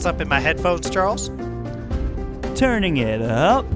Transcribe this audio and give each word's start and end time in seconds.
this 0.00 0.06
up 0.06 0.20
in 0.22 0.28
my 0.28 0.40
headphones, 0.40 0.88
Charles. 0.88 1.28
Turning 2.58 2.96
it 2.96 3.20
up. 3.20 3.66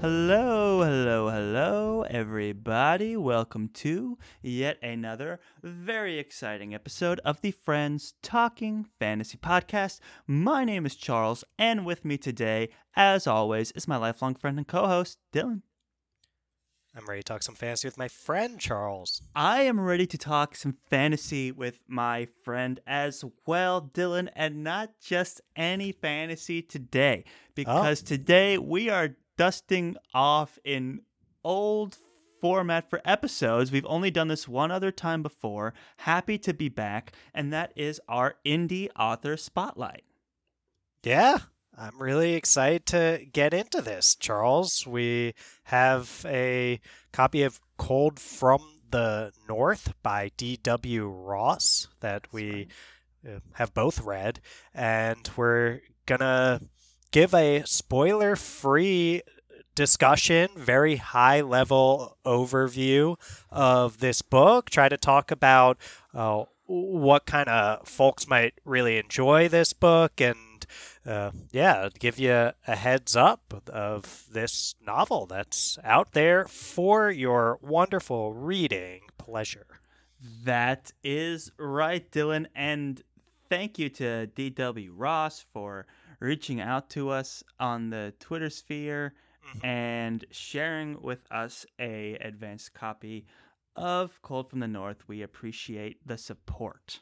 Hello, 0.00 0.82
hello, 0.82 1.30
hello, 1.30 2.02
everybody. 2.10 3.16
Welcome 3.16 3.68
to 3.74 4.18
yet 4.42 4.82
another 4.82 5.38
very 5.62 6.18
exciting 6.18 6.74
episode 6.74 7.20
of 7.24 7.40
the 7.40 7.52
Friends 7.52 8.14
Talking 8.20 8.86
Fantasy 8.98 9.38
Podcast. 9.38 10.00
My 10.26 10.64
name 10.64 10.84
is 10.84 10.96
Charles, 10.96 11.44
and 11.60 11.86
with 11.86 12.04
me 12.04 12.18
today, 12.18 12.70
as 12.96 13.28
always, 13.28 13.70
is 13.72 13.86
my 13.86 13.96
lifelong 13.96 14.34
friend 14.34 14.58
and 14.58 14.66
co 14.66 14.88
host, 14.88 15.18
Dylan. 15.32 15.62
I'm 16.96 17.06
ready 17.06 17.22
to 17.22 17.26
talk 17.26 17.42
some 17.42 17.56
fantasy 17.56 17.88
with 17.88 17.98
my 17.98 18.06
friend 18.06 18.60
Charles. 18.60 19.20
I 19.34 19.62
am 19.62 19.80
ready 19.80 20.06
to 20.06 20.16
talk 20.16 20.54
some 20.54 20.76
fantasy 20.88 21.50
with 21.50 21.80
my 21.88 22.28
friend 22.44 22.78
as 22.86 23.24
well, 23.46 23.90
Dylan, 23.92 24.28
and 24.36 24.62
not 24.62 25.00
just 25.00 25.40
any 25.56 25.90
fantasy 25.90 26.62
today, 26.62 27.24
because 27.56 28.00
oh. 28.00 28.06
today 28.06 28.58
we 28.58 28.90
are 28.90 29.16
dusting 29.36 29.96
off 30.14 30.56
in 30.64 31.00
old 31.42 31.96
format 32.40 32.88
for 32.88 33.02
episodes. 33.04 33.72
We've 33.72 33.86
only 33.86 34.12
done 34.12 34.28
this 34.28 34.46
one 34.46 34.70
other 34.70 34.92
time 34.92 35.24
before. 35.24 35.74
Happy 35.96 36.38
to 36.38 36.54
be 36.54 36.68
back, 36.68 37.12
and 37.34 37.52
that 37.52 37.72
is 37.74 38.00
our 38.08 38.36
indie 38.46 38.88
author 38.96 39.36
spotlight. 39.36 40.04
Yeah, 41.02 41.38
I'm 41.76 42.00
really 42.00 42.34
excited 42.34 42.86
to 42.86 43.26
get 43.32 43.52
into 43.52 43.82
this, 43.82 44.14
Charles. 44.14 44.86
We 44.86 45.34
have 45.64 46.24
a 46.28 46.80
copy 47.12 47.42
of 47.42 47.60
Cold 47.76 48.20
from 48.20 48.60
the 48.90 49.32
North 49.48 49.92
by 50.02 50.30
D.W. 50.36 51.08
Ross 51.08 51.88
that 52.00 52.32
we 52.32 52.68
uh, 53.26 53.40
have 53.54 53.74
both 53.74 54.02
read, 54.02 54.40
and 54.72 55.28
we're 55.36 55.80
gonna 56.06 56.60
give 57.10 57.34
a 57.34 57.64
spoiler 57.64 58.36
free 58.36 59.22
discussion, 59.74 60.50
very 60.56 60.96
high 60.96 61.40
level 61.40 62.18
overview 62.24 63.16
of 63.50 63.98
this 63.98 64.22
book. 64.22 64.70
Try 64.70 64.88
to 64.88 64.96
talk 64.96 65.32
about 65.32 65.78
uh, 66.14 66.44
what 66.66 67.26
kind 67.26 67.48
of 67.48 67.88
folks 67.88 68.28
might 68.28 68.54
really 68.64 68.98
enjoy 68.98 69.48
this 69.48 69.72
book 69.72 70.20
and 70.20 70.36
uh, 71.06 71.30
yeah, 71.52 71.88
give 71.98 72.18
you 72.18 72.32
a 72.32 72.76
heads 72.76 73.14
up 73.14 73.62
of 73.68 74.24
this 74.32 74.74
novel 74.84 75.26
that's 75.26 75.78
out 75.84 76.12
there 76.12 76.46
for 76.46 77.10
your 77.10 77.58
wonderful 77.62 78.32
reading 78.32 79.02
pleasure. 79.18 79.66
That 80.44 80.92
is 81.02 81.50
right, 81.58 82.10
Dylan. 82.10 82.46
And 82.54 83.02
thank 83.50 83.78
you 83.78 83.90
to 83.90 84.28
DW 84.34 84.90
Ross 84.92 85.44
for 85.52 85.86
reaching 86.20 86.60
out 86.60 86.90
to 86.90 87.10
us 87.10 87.42
on 87.60 87.90
the 87.90 88.14
Twitter 88.18 88.50
sphere 88.50 89.14
and 89.62 90.24
sharing 90.30 91.00
with 91.02 91.20
us 91.30 91.66
a 91.78 92.14
advanced 92.14 92.72
copy 92.72 93.26
of 93.76 94.20
Cold 94.22 94.48
from 94.48 94.60
the 94.60 94.68
North. 94.68 95.06
We 95.06 95.22
appreciate 95.22 95.98
the 96.06 96.16
support. 96.16 97.00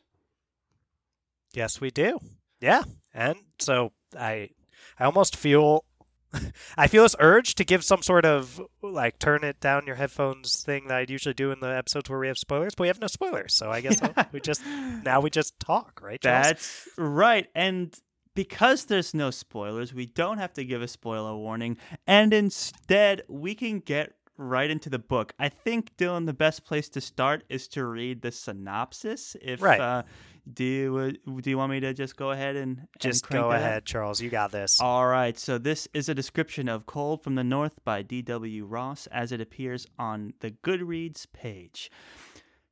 Yes, 1.54 1.80
we 1.80 1.90
do. 1.90 2.18
Yeah, 2.60 2.82
and 3.12 3.36
so 3.58 3.92
I, 4.18 4.50
I 4.98 5.04
almost 5.04 5.36
feel, 5.36 5.84
I 6.76 6.86
feel 6.86 7.02
this 7.02 7.16
urge 7.18 7.54
to 7.56 7.64
give 7.64 7.84
some 7.84 8.02
sort 8.02 8.24
of 8.24 8.60
like 8.82 9.18
turn 9.18 9.44
it 9.44 9.60
down 9.60 9.86
your 9.86 9.96
headphones 9.96 10.62
thing 10.62 10.88
that 10.88 10.96
I'd 10.98 11.10
usually 11.10 11.34
do 11.34 11.50
in 11.52 11.60
the 11.60 11.68
episodes 11.76 12.08
where 12.08 12.18
we 12.18 12.28
have 12.28 12.38
spoilers, 12.38 12.74
but 12.74 12.82
we 12.82 12.88
have 12.88 13.00
no 13.00 13.06
spoilers. 13.06 13.54
So 13.54 13.70
I 13.70 13.80
guess 13.80 14.00
we 14.32 14.40
just 14.40 14.62
now 15.04 15.20
we 15.20 15.30
just 15.30 15.58
talk, 15.60 16.00
right? 16.02 16.20
Charles? 16.20 16.46
That's 16.48 16.88
right, 16.96 17.48
and 17.54 17.94
because 18.34 18.86
there's 18.86 19.12
no 19.12 19.30
spoilers, 19.30 19.92
we 19.92 20.06
don't 20.06 20.38
have 20.38 20.54
to 20.54 20.64
give 20.64 20.80
a 20.80 20.88
spoiler 20.88 21.36
warning, 21.36 21.76
and 22.06 22.32
instead 22.32 23.22
we 23.28 23.54
can 23.54 23.80
get 23.80 24.14
right 24.38 24.70
into 24.70 24.88
the 24.88 24.98
book. 24.98 25.34
I 25.38 25.50
think 25.50 25.94
Dylan, 25.98 26.24
the 26.24 26.32
best 26.32 26.64
place 26.64 26.88
to 26.90 27.00
start 27.02 27.44
is 27.50 27.68
to 27.68 27.84
read 27.84 28.22
the 28.22 28.32
synopsis. 28.32 29.36
If 29.42 29.60
Right. 29.60 29.78
uh, 29.80 30.02
do 30.50 30.64
you 30.64 30.96
uh, 30.96 31.40
do 31.40 31.50
you 31.50 31.58
want 31.58 31.70
me 31.70 31.80
to 31.80 31.94
just 31.94 32.16
go 32.16 32.30
ahead 32.30 32.56
and 32.56 32.78
and 32.78 32.88
just 32.98 33.24
crank 33.24 33.42
go 33.42 33.50
ahead, 33.52 33.84
Charles. 33.84 34.20
You 34.20 34.30
got 34.30 34.50
this. 34.50 34.80
All 34.80 35.06
right, 35.06 35.38
so 35.38 35.58
this 35.58 35.86
is 35.94 36.08
a 36.08 36.14
description 36.14 36.68
of 36.68 36.86
Cold 36.86 37.22
from 37.22 37.34
the 37.36 37.44
North 37.44 37.84
by 37.84 38.02
D.W. 38.02 38.64
Ross 38.64 39.06
as 39.08 39.32
it 39.32 39.40
appears 39.40 39.86
on 39.98 40.34
the 40.40 40.50
Goodreads 40.50 41.26
page. 41.32 41.90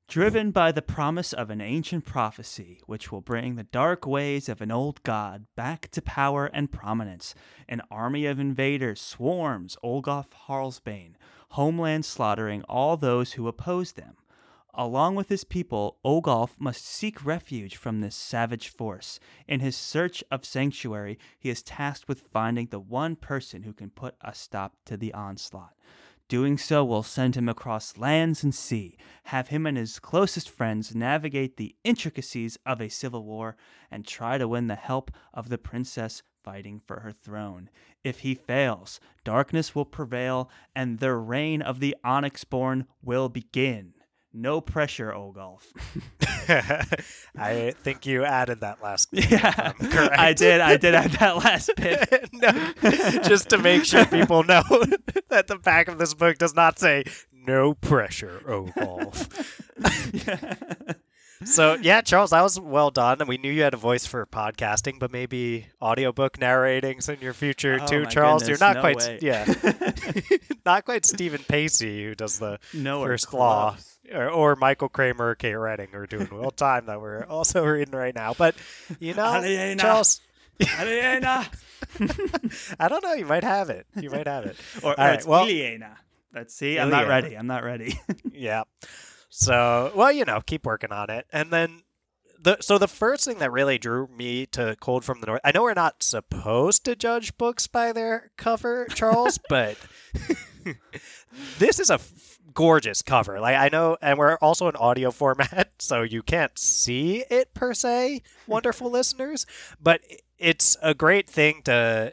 Driven 0.08 0.50
by 0.50 0.72
the 0.72 0.82
promise 0.82 1.32
of 1.32 1.50
an 1.50 1.60
ancient 1.60 2.04
prophecy, 2.04 2.80
which 2.86 3.12
will 3.12 3.20
bring 3.20 3.54
the 3.54 3.62
dark 3.62 4.04
ways 4.04 4.48
of 4.48 4.60
an 4.60 4.72
old 4.72 5.00
god 5.04 5.46
back 5.54 5.88
to 5.92 6.02
power 6.02 6.46
and 6.46 6.72
prominence, 6.72 7.32
an 7.68 7.80
army 7.92 8.26
of 8.26 8.40
invaders 8.40 9.00
swarms 9.00 9.76
Olgoth 9.84 10.32
Harlsbane, 10.48 11.14
homeland 11.50 12.04
slaughtering 12.04 12.64
all 12.64 12.96
those 12.96 13.34
who 13.34 13.46
oppose 13.46 13.92
them. 13.92 14.16
Along 14.74 15.16
with 15.16 15.28
his 15.28 15.44
people, 15.44 15.98
Ogolf 16.04 16.50
must 16.60 16.86
seek 16.86 17.24
refuge 17.24 17.76
from 17.76 18.00
this 18.00 18.14
savage 18.14 18.68
force. 18.68 19.18
In 19.48 19.60
his 19.60 19.76
search 19.76 20.22
of 20.30 20.44
sanctuary, 20.44 21.18
he 21.38 21.50
is 21.50 21.62
tasked 21.62 22.08
with 22.08 22.28
finding 22.32 22.66
the 22.66 22.78
one 22.78 23.16
person 23.16 23.64
who 23.64 23.72
can 23.72 23.90
put 23.90 24.14
a 24.20 24.32
stop 24.32 24.76
to 24.86 24.96
the 24.96 25.12
onslaught. 25.12 25.74
Doing 26.28 26.58
so 26.58 26.84
will 26.84 27.02
send 27.02 27.34
him 27.34 27.48
across 27.48 27.98
lands 27.98 28.44
and 28.44 28.54
sea, 28.54 28.96
have 29.24 29.48
him 29.48 29.66
and 29.66 29.76
his 29.76 29.98
closest 29.98 30.48
friends 30.48 30.94
navigate 30.94 31.56
the 31.56 31.74
intricacies 31.82 32.56
of 32.64 32.80
a 32.80 32.88
civil 32.88 33.24
war, 33.24 33.56
and 33.90 34.06
try 34.06 34.38
to 34.38 34.46
win 34.46 34.68
the 34.68 34.76
help 34.76 35.10
of 35.34 35.48
the 35.48 35.58
princess 35.58 36.22
fighting 36.44 36.80
for 36.86 37.00
her 37.00 37.10
throne. 37.10 37.68
If 38.04 38.20
he 38.20 38.36
fails, 38.36 39.00
darkness 39.24 39.74
will 39.74 39.84
prevail, 39.84 40.48
and 40.76 41.00
the 41.00 41.14
reign 41.14 41.62
of 41.62 41.80
the 41.80 41.96
Onyxborn 42.04 42.86
will 43.02 43.28
begin. 43.28 43.94
No 44.32 44.60
pressure, 44.60 45.10
Ogolf. 45.12 45.62
I 47.36 47.72
think 47.82 48.06
you 48.06 48.24
added 48.24 48.60
that 48.60 48.82
last. 48.82 49.10
bit. 49.12 49.30
yeah, 49.30 49.72
correct. 49.72 50.18
I 50.18 50.32
did. 50.32 50.60
I 50.60 50.76
did 50.76 50.94
add 50.94 51.10
that 51.12 51.36
last 51.44 51.70
bit. 51.76 52.28
no, 52.32 52.50
just 53.28 53.50
to 53.50 53.58
make 53.58 53.84
sure 53.84 54.04
people 54.06 54.44
know 54.44 54.62
that 55.30 55.46
the 55.48 55.58
back 55.58 55.88
of 55.88 55.98
this 55.98 56.14
book 56.14 56.38
does 56.38 56.54
not 56.54 56.78
say 56.78 57.04
"No 57.32 57.74
pressure, 57.74 58.40
oh 58.48 58.68
golf." 58.78 59.28
So 61.42 61.74
yeah, 61.80 62.02
Charles, 62.02 62.30
that 62.30 62.42
was 62.42 62.60
well 62.60 62.90
done, 62.90 63.18
and 63.20 63.28
we 63.28 63.38
knew 63.38 63.50
you 63.50 63.62
had 63.62 63.72
a 63.72 63.78
voice 63.78 64.04
for 64.06 64.26
podcasting, 64.26 64.98
but 64.98 65.10
maybe 65.10 65.68
audiobook 65.80 66.38
narrating's 66.38 67.08
in 67.08 67.18
your 67.20 67.32
future 67.32 67.78
Oh, 67.80 67.86
too, 67.86 68.04
Charles. 68.06 68.42
goodness, 68.42 68.60
You're 68.60 68.68
not 68.68 68.74
no 68.76 68.80
quite, 68.82 68.96
way. 68.98 69.18
yeah, 69.22 69.46
not 70.66 70.84
quite 70.84 71.06
Steven 71.06 71.40
Pacey 71.48 72.04
who 72.04 72.14
does 72.14 72.38
the 72.38 72.58
Nowhere 72.74 73.12
first 73.14 73.32
law, 73.32 73.70
close. 73.70 73.98
Or, 74.12 74.28
or 74.28 74.56
Michael 74.56 74.88
Kramer, 74.88 75.30
or 75.30 75.34
Kate 75.34 75.54
Reading 75.54 75.94
are 75.94 76.06
doing 76.06 76.28
well 76.32 76.50
time 76.56 76.86
that 76.86 77.00
we're 77.00 77.24
also 77.24 77.64
reading 77.66 77.94
right 77.94 78.14
now. 78.14 78.34
But 78.36 78.54
you 78.98 79.14
know, 79.14 79.24
Aliena. 79.24 79.80
Charles, 79.80 80.20
Aliena. 80.60 81.46
I 82.80 82.88
don't 82.88 83.02
know. 83.04 83.14
You 83.14 83.26
might 83.26 83.44
have 83.44 83.70
it. 83.70 83.86
You 83.96 84.10
might 84.10 84.26
have 84.26 84.46
it. 84.46 84.56
Or, 84.82 84.90
or 84.92 85.00
All 85.00 85.06
right, 85.06 85.14
it's 85.14 85.26
well- 85.26 85.46
Iliana. 85.46 85.96
Let's 86.34 86.54
see. 86.54 86.78
I'm 86.78 86.90
not 86.90 87.08
ready. 87.08 87.36
I'm 87.36 87.48
not 87.48 87.64
ready. 87.64 87.98
yeah. 88.32 88.62
So, 89.30 89.90
well, 89.96 90.12
you 90.12 90.24
know, 90.24 90.40
keep 90.44 90.64
working 90.64 90.92
on 90.92 91.10
it. 91.10 91.26
And 91.32 91.50
then 91.50 91.82
the 92.40 92.56
so 92.60 92.78
the 92.78 92.88
first 92.88 93.24
thing 93.24 93.38
that 93.38 93.50
really 93.52 93.78
drew 93.78 94.06
me 94.08 94.46
to 94.46 94.76
Cold 94.80 95.04
from 95.04 95.20
the 95.20 95.26
North. 95.26 95.40
I 95.44 95.50
know 95.52 95.62
we're 95.62 95.74
not 95.74 96.02
supposed 96.02 96.84
to 96.84 96.96
judge 96.96 97.36
books 97.36 97.66
by 97.66 97.92
their 97.92 98.30
cover, 98.36 98.86
Charles, 98.94 99.38
but 99.48 99.76
this 101.58 101.78
is 101.80 101.90
a 101.90 101.98
gorgeous 102.54 103.02
cover. 103.02 103.40
Like 103.40 103.56
I 103.56 103.68
know 103.68 103.96
and 104.00 104.18
we're 104.18 104.36
also 104.36 104.68
in 104.68 104.76
audio 104.76 105.10
format, 105.22 105.70
so 105.78 106.02
you 106.02 106.22
can't 106.22 106.58
see 106.58 107.24
it 107.30 107.54
per 107.54 107.74
se, 107.74 108.22
wonderful 108.46 108.90
listeners, 108.98 109.46
but 109.80 110.00
it's 110.38 110.76
a 110.82 110.94
great 110.94 111.28
thing 111.28 111.62
to 111.64 112.12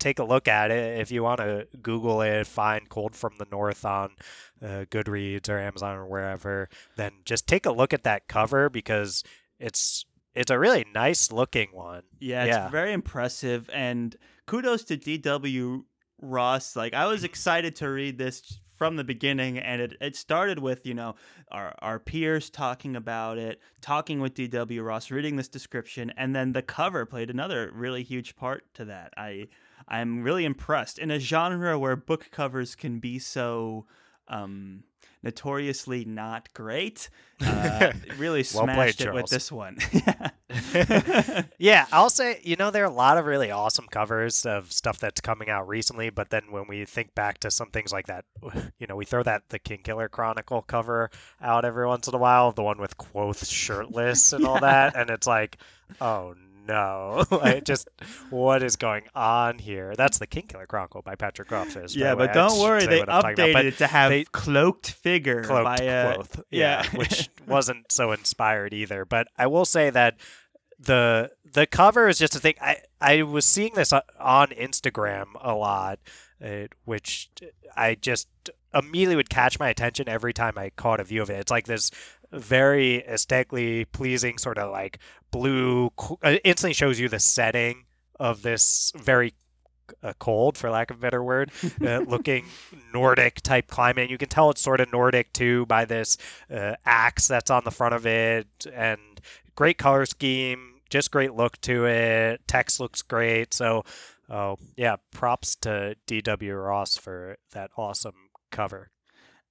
take 0.00 0.18
a 0.18 0.24
look 0.24 0.48
at 0.48 0.72
it 0.72 1.00
if 1.00 1.12
you 1.12 1.22
want 1.22 1.38
to 1.38 1.64
google 1.80 2.20
it 2.20 2.44
find 2.48 2.88
cold 2.88 3.14
from 3.14 3.34
the 3.38 3.46
north 3.48 3.84
on 3.84 4.10
uh, 4.60 4.84
goodreads 4.90 5.48
or 5.48 5.56
amazon 5.56 5.94
or 5.96 6.04
wherever 6.04 6.68
then 6.96 7.12
just 7.24 7.46
take 7.46 7.64
a 7.64 7.70
look 7.70 7.92
at 7.92 8.02
that 8.02 8.26
cover 8.26 8.68
because 8.68 9.22
it's 9.60 10.04
it's 10.34 10.50
a 10.50 10.58
really 10.58 10.84
nice 10.92 11.30
looking 11.30 11.68
one 11.70 12.02
Yeah, 12.18 12.42
it's 12.42 12.56
Yeah. 12.56 12.68
very 12.70 12.92
impressive 12.92 13.70
and 13.72 14.16
kudos 14.48 14.82
to 14.86 14.96
DW 14.96 15.84
Ross. 16.20 16.74
Like 16.74 16.92
I 16.94 17.06
was 17.06 17.22
excited 17.30 17.76
to 17.76 17.88
read 17.88 18.18
this 18.18 18.58
from 18.78 18.96
the 18.96 19.04
beginning, 19.04 19.58
and 19.58 19.82
it, 19.82 19.96
it 20.00 20.16
started 20.16 20.60
with 20.60 20.86
you 20.86 20.94
know 20.94 21.16
our 21.50 21.74
our 21.80 21.98
peers 21.98 22.48
talking 22.48 22.94
about 22.94 23.36
it, 23.36 23.60
talking 23.80 24.20
with 24.20 24.34
D.W. 24.34 24.82
Ross, 24.82 25.10
reading 25.10 25.36
this 25.36 25.48
description, 25.48 26.12
and 26.16 26.34
then 26.34 26.52
the 26.52 26.62
cover 26.62 27.04
played 27.04 27.28
another 27.28 27.70
really 27.74 28.04
huge 28.04 28.36
part 28.36 28.72
to 28.74 28.84
that. 28.84 29.12
I 29.16 29.48
I'm 29.88 30.22
really 30.22 30.44
impressed 30.44 30.98
in 30.98 31.10
a 31.10 31.18
genre 31.18 31.78
where 31.78 31.96
book 31.96 32.30
covers 32.30 32.76
can 32.76 33.00
be 33.00 33.18
so 33.18 33.86
um, 34.28 34.84
notoriously 35.22 36.04
not 36.04 36.52
great. 36.54 37.10
Uh, 37.44 37.92
really 38.16 38.44
well 38.54 38.64
smashed 38.64 38.98
played, 38.98 39.08
it 39.08 39.14
with 39.14 39.28
this 39.28 39.50
one. 39.50 39.78
yeah, 41.58 41.86
I'll 41.92 42.08
say, 42.08 42.40
you 42.42 42.56
know, 42.56 42.70
there 42.70 42.82
are 42.84 42.90
a 42.90 42.92
lot 42.92 43.18
of 43.18 43.26
really 43.26 43.50
awesome 43.50 43.86
covers 43.90 44.46
of 44.46 44.72
stuff 44.72 44.98
that's 44.98 45.20
coming 45.20 45.50
out 45.50 45.68
recently, 45.68 46.08
but 46.08 46.30
then 46.30 46.44
when 46.50 46.66
we 46.66 46.84
think 46.86 47.14
back 47.14 47.38
to 47.40 47.50
some 47.50 47.70
things 47.70 47.92
like 47.92 48.06
that, 48.06 48.24
you 48.78 48.86
know, 48.86 48.96
we 48.96 49.04
throw 49.04 49.22
that 49.22 49.42
the 49.50 49.58
Kingkiller 49.58 50.10
Chronicle 50.10 50.62
cover 50.62 51.10
out 51.42 51.64
every 51.64 51.86
once 51.86 52.08
in 52.08 52.14
a 52.14 52.18
while, 52.18 52.52
the 52.52 52.62
one 52.62 52.78
with 52.78 52.96
Kvothe 52.96 53.50
shirtless 53.50 54.32
and 54.32 54.46
all 54.46 54.60
that, 54.60 54.96
and 54.96 55.10
it's 55.10 55.26
like, 55.26 55.58
oh 56.00 56.34
no, 56.68 57.24
like 57.30 57.64
just 57.64 57.88
what 58.30 58.62
is 58.62 58.76
going 58.76 59.04
on 59.14 59.58
here? 59.58 59.94
That's 59.96 60.18
the 60.18 60.26
Kingkiller 60.26 60.68
Chronicle 60.68 61.02
by 61.02 61.14
Patrick 61.14 61.50
Rothfuss. 61.50 61.96
yeah, 61.96 62.10
the 62.10 62.16
way. 62.16 62.26
but 62.26 62.34
don't 62.34 62.60
worry, 62.60 62.86
they 62.86 63.00
what 63.00 63.08
I'm 63.10 63.22
talking 63.22 63.50
about, 63.50 63.64
updated 63.64 63.68
it 63.68 63.78
to 63.78 63.86
have 63.86 64.10
they- 64.10 64.24
cloaked 64.24 64.90
figure 64.90 65.42
cloaked 65.42 65.64
by 65.64 65.76
a 65.76 66.16
Kvothe, 66.16 66.42
yeah, 66.50 66.84
which 66.94 67.28
wasn't 67.46 67.90
so 67.90 68.12
inspired 68.12 68.72
either. 68.74 69.04
But 69.04 69.28
I 69.36 69.46
will 69.46 69.64
say 69.64 69.90
that 69.90 70.16
the 70.78 71.30
the 71.52 71.66
cover 71.66 72.08
is 72.08 72.18
just 72.18 72.36
a 72.36 72.38
thing. 72.40 72.54
I 72.60 72.78
I 73.00 73.22
was 73.22 73.44
seeing 73.46 73.74
this 73.74 73.92
on 73.92 74.48
Instagram 74.48 75.26
a 75.40 75.54
lot, 75.54 75.98
uh, 76.44 76.66
which 76.84 77.30
I 77.76 77.94
just 77.94 78.28
immediately 78.74 79.16
would 79.16 79.30
catch 79.30 79.58
my 79.58 79.70
attention 79.70 80.08
every 80.08 80.32
time 80.32 80.52
I 80.56 80.70
caught 80.70 81.00
a 81.00 81.04
view 81.04 81.22
of 81.22 81.30
it. 81.30 81.38
It's 81.40 81.50
like 81.50 81.66
this 81.66 81.90
very 82.32 83.04
aesthetically 83.06 83.84
pleasing 83.86 84.38
sort 84.38 84.58
of 84.58 84.70
like 84.70 84.98
blue. 85.30 85.90
uh, 86.22 86.36
instantly 86.44 86.74
shows 86.74 87.00
you 87.00 87.08
the 87.08 87.20
setting 87.20 87.84
of 88.18 88.42
this 88.42 88.92
very 88.96 89.34
uh, 90.02 90.12
cold, 90.18 90.56
for 90.56 90.70
lack 90.70 90.90
of 90.90 90.98
a 90.98 91.00
better 91.00 91.22
word, 91.22 91.50
uh, 91.84 91.98
looking 92.00 92.46
Nordic 92.92 93.40
type 93.40 93.68
climate. 93.68 94.10
You 94.10 94.18
can 94.18 94.28
tell 94.28 94.50
it's 94.50 94.60
sort 94.60 94.80
of 94.80 94.92
Nordic 94.92 95.32
too 95.32 95.66
by 95.66 95.84
this 95.84 96.16
uh, 96.50 96.74
axe 96.84 97.28
that's 97.28 97.50
on 97.50 97.64
the 97.64 97.70
front 97.70 97.94
of 97.94 98.06
it, 98.06 98.66
and 98.72 99.00
great 99.54 99.78
color 99.78 100.06
scheme, 100.06 100.80
just 100.90 101.10
great 101.10 101.34
look 101.34 101.60
to 101.62 101.86
it. 101.86 102.40
Text 102.46 102.80
looks 102.80 103.02
great. 103.02 103.54
So, 103.54 103.84
oh 104.28 104.56
yeah, 104.76 104.96
props 105.10 105.56
to 105.56 105.96
D.W. 106.06 106.54
Ross 106.54 106.96
for 106.96 107.36
that 107.52 107.70
awesome 107.76 108.30
cover. 108.50 108.90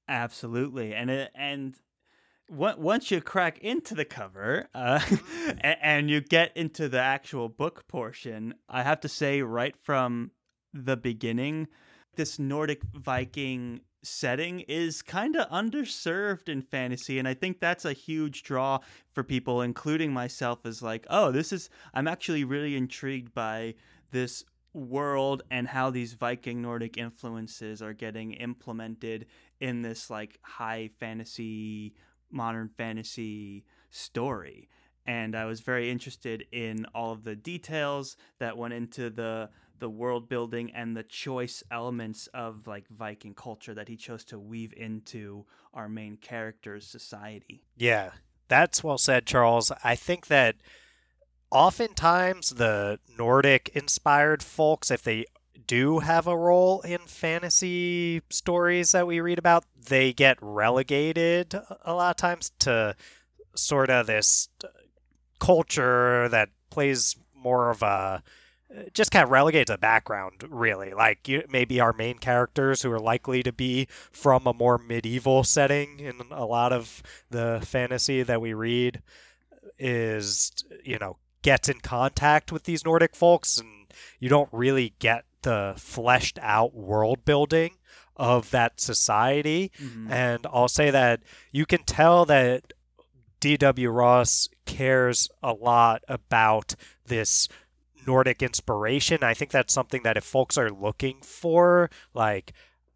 Absolutely, 0.07 0.93
and 0.93 1.09
it, 1.09 1.31
and 1.35 1.75
once 2.49 3.11
you 3.11 3.21
crack 3.21 3.59
into 3.59 3.93
the 3.93 4.05
cover 4.05 4.67
uh, 4.73 4.99
and 5.61 6.09
you 6.09 6.21
get 6.21 6.55
into 6.55 6.87
the 6.87 6.99
actual 6.99 7.49
book 7.49 7.87
portion, 7.87 8.53
I 8.69 8.83
have 8.83 9.01
to 9.01 9.09
say, 9.09 9.41
right 9.41 9.75
from 9.77 10.31
the 10.73 10.97
beginning, 10.97 11.67
this 12.15 12.39
Nordic 12.39 12.81
Viking 12.93 13.81
setting 14.03 14.61
is 14.61 15.01
kind 15.01 15.35
of 15.35 15.49
underserved 15.49 16.49
in 16.49 16.61
fantasy, 16.61 17.19
and 17.19 17.27
I 17.27 17.33
think 17.33 17.59
that's 17.59 17.85
a 17.85 17.93
huge 17.93 18.43
draw 18.43 18.79
for 19.11 19.23
people, 19.23 19.61
including 19.61 20.13
myself. 20.13 20.65
Is 20.65 20.81
like, 20.81 21.05
oh, 21.09 21.31
this 21.31 21.51
is 21.51 21.69
I'm 21.93 22.07
actually 22.07 22.43
really 22.43 22.75
intrigued 22.75 23.33
by 23.33 23.75
this 24.11 24.45
world 24.73 25.41
and 25.49 25.67
how 25.67 25.89
these 25.89 26.13
Viking 26.13 26.61
Nordic 26.61 26.97
influences 26.97 27.81
are 27.81 27.93
getting 27.93 28.33
implemented 28.33 29.25
in 29.59 29.81
this 29.81 30.09
like 30.09 30.37
high 30.43 30.89
fantasy, 30.99 31.93
modern 32.31 32.69
fantasy 32.69 33.65
story. 33.89 34.69
And 35.05 35.35
I 35.35 35.45
was 35.45 35.61
very 35.61 35.89
interested 35.89 36.45
in 36.51 36.85
all 36.93 37.13
of 37.13 37.23
the 37.23 37.35
details 37.35 38.17
that 38.39 38.57
went 38.57 38.73
into 38.73 39.09
the 39.09 39.49
the 39.79 39.89
world 39.89 40.27
building 40.27 40.71
and 40.73 40.97
the 40.97 41.03
choice 41.03 41.63
elements 41.69 42.27
of 42.33 42.65
like 42.65 42.87
Viking 42.89 43.33
culture 43.33 43.73
that 43.75 43.87
he 43.87 43.95
chose 43.95 44.23
to 44.25 44.39
weave 44.39 44.73
into 44.75 45.45
our 45.73 45.87
main 45.87 46.17
character's 46.17 46.87
society. 46.87 47.63
Yeah, 47.75 48.11
that's 48.47 48.83
well 48.83 48.97
said, 48.97 49.25
Charles. 49.25 49.71
I 49.83 49.95
think 49.95 50.27
that 50.27 50.55
oftentimes 51.51 52.51
the 52.51 52.99
Nordic 53.17 53.69
inspired 53.73 54.41
folks, 54.43 54.89
if 54.91 55.03
they 55.03 55.25
do 55.67 55.99
have 55.99 56.27
a 56.27 56.37
role 56.37 56.81
in 56.81 56.99
fantasy 56.99 58.21
stories 58.29 58.93
that 58.93 59.05
we 59.05 59.19
read 59.19 59.37
about, 59.37 59.65
they 59.87 60.13
get 60.13 60.37
relegated 60.41 61.53
a 61.83 61.93
lot 61.93 62.11
of 62.11 62.15
times 62.17 62.51
to 62.59 62.95
sort 63.55 63.89
of 63.89 64.07
this 64.07 64.49
uh, 64.63 64.67
culture 65.39 66.27
that 66.29 66.49
plays 66.69 67.15
more 67.35 67.69
of 67.69 67.83
a 67.83 67.85
uh, 67.85 68.19
just 68.93 69.11
kind 69.11 69.23
of 69.23 69.29
relegated 69.29 69.67
to 69.67 69.73
the 69.73 69.77
background, 69.77 70.43
really. 70.49 70.93
Like 70.93 71.27
you, 71.27 71.43
maybe 71.49 71.79
our 71.79 71.93
main 71.93 72.17
characters 72.17 72.81
who 72.81 72.91
are 72.91 72.99
likely 72.99 73.41
to 73.43 73.53
be 73.53 73.87
from 74.11 74.45
a 74.45 74.53
more 74.53 74.77
medieval 74.77 75.43
setting 75.45 75.99
in 75.99 76.19
a 76.31 76.45
lot 76.45 76.73
of 76.73 77.01
the 77.29 77.61
fantasy 77.63 78.23
that 78.23 78.41
we 78.41 78.53
read 78.53 79.01
is, 79.79 80.51
you 80.83 80.97
know, 80.99 81.17
gets 81.43 81.69
in 81.69 81.79
contact 81.79 82.51
with 82.51 82.63
these 82.63 82.83
Nordic 82.83 83.15
folks, 83.15 83.57
and 83.57 83.87
you 84.19 84.27
don't 84.27 84.49
really 84.51 84.93
get 84.99 85.23
the 85.47 85.73
fleshed 85.77 86.37
out 86.41 86.73
world 86.75 87.23
building 87.23 87.71
of 88.17 88.51
that 88.51 88.81
society. 88.81 89.71
Mhm. 89.79 90.11
And 90.11 90.45
I'll 90.51 90.67
say 90.67 90.89
that 90.91 91.21
you 91.51 91.65
can 91.65 91.83
tell 91.83 92.25
that 92.25 92.73
D.W. 93.39 93.89
Ross 93.89 94.49
cares 94.65 95.29
a 95.41 95.53
lot 95.53 96.03
about 96.09 96.75
this 97.05 97.47
Nordic 98.05 98.41
inspiration. 98.41 99.23
I 99.23 99.33
think 99.33 99.51
that's 99.51 99.73
something 99.73 100.03
that 100.03 100.17
if 100.17 100.23
folks 100.23 100.57
are 100.57 100.69
looking 100.69 101.21
for, 101.21 101.89
like, 102.13 102.51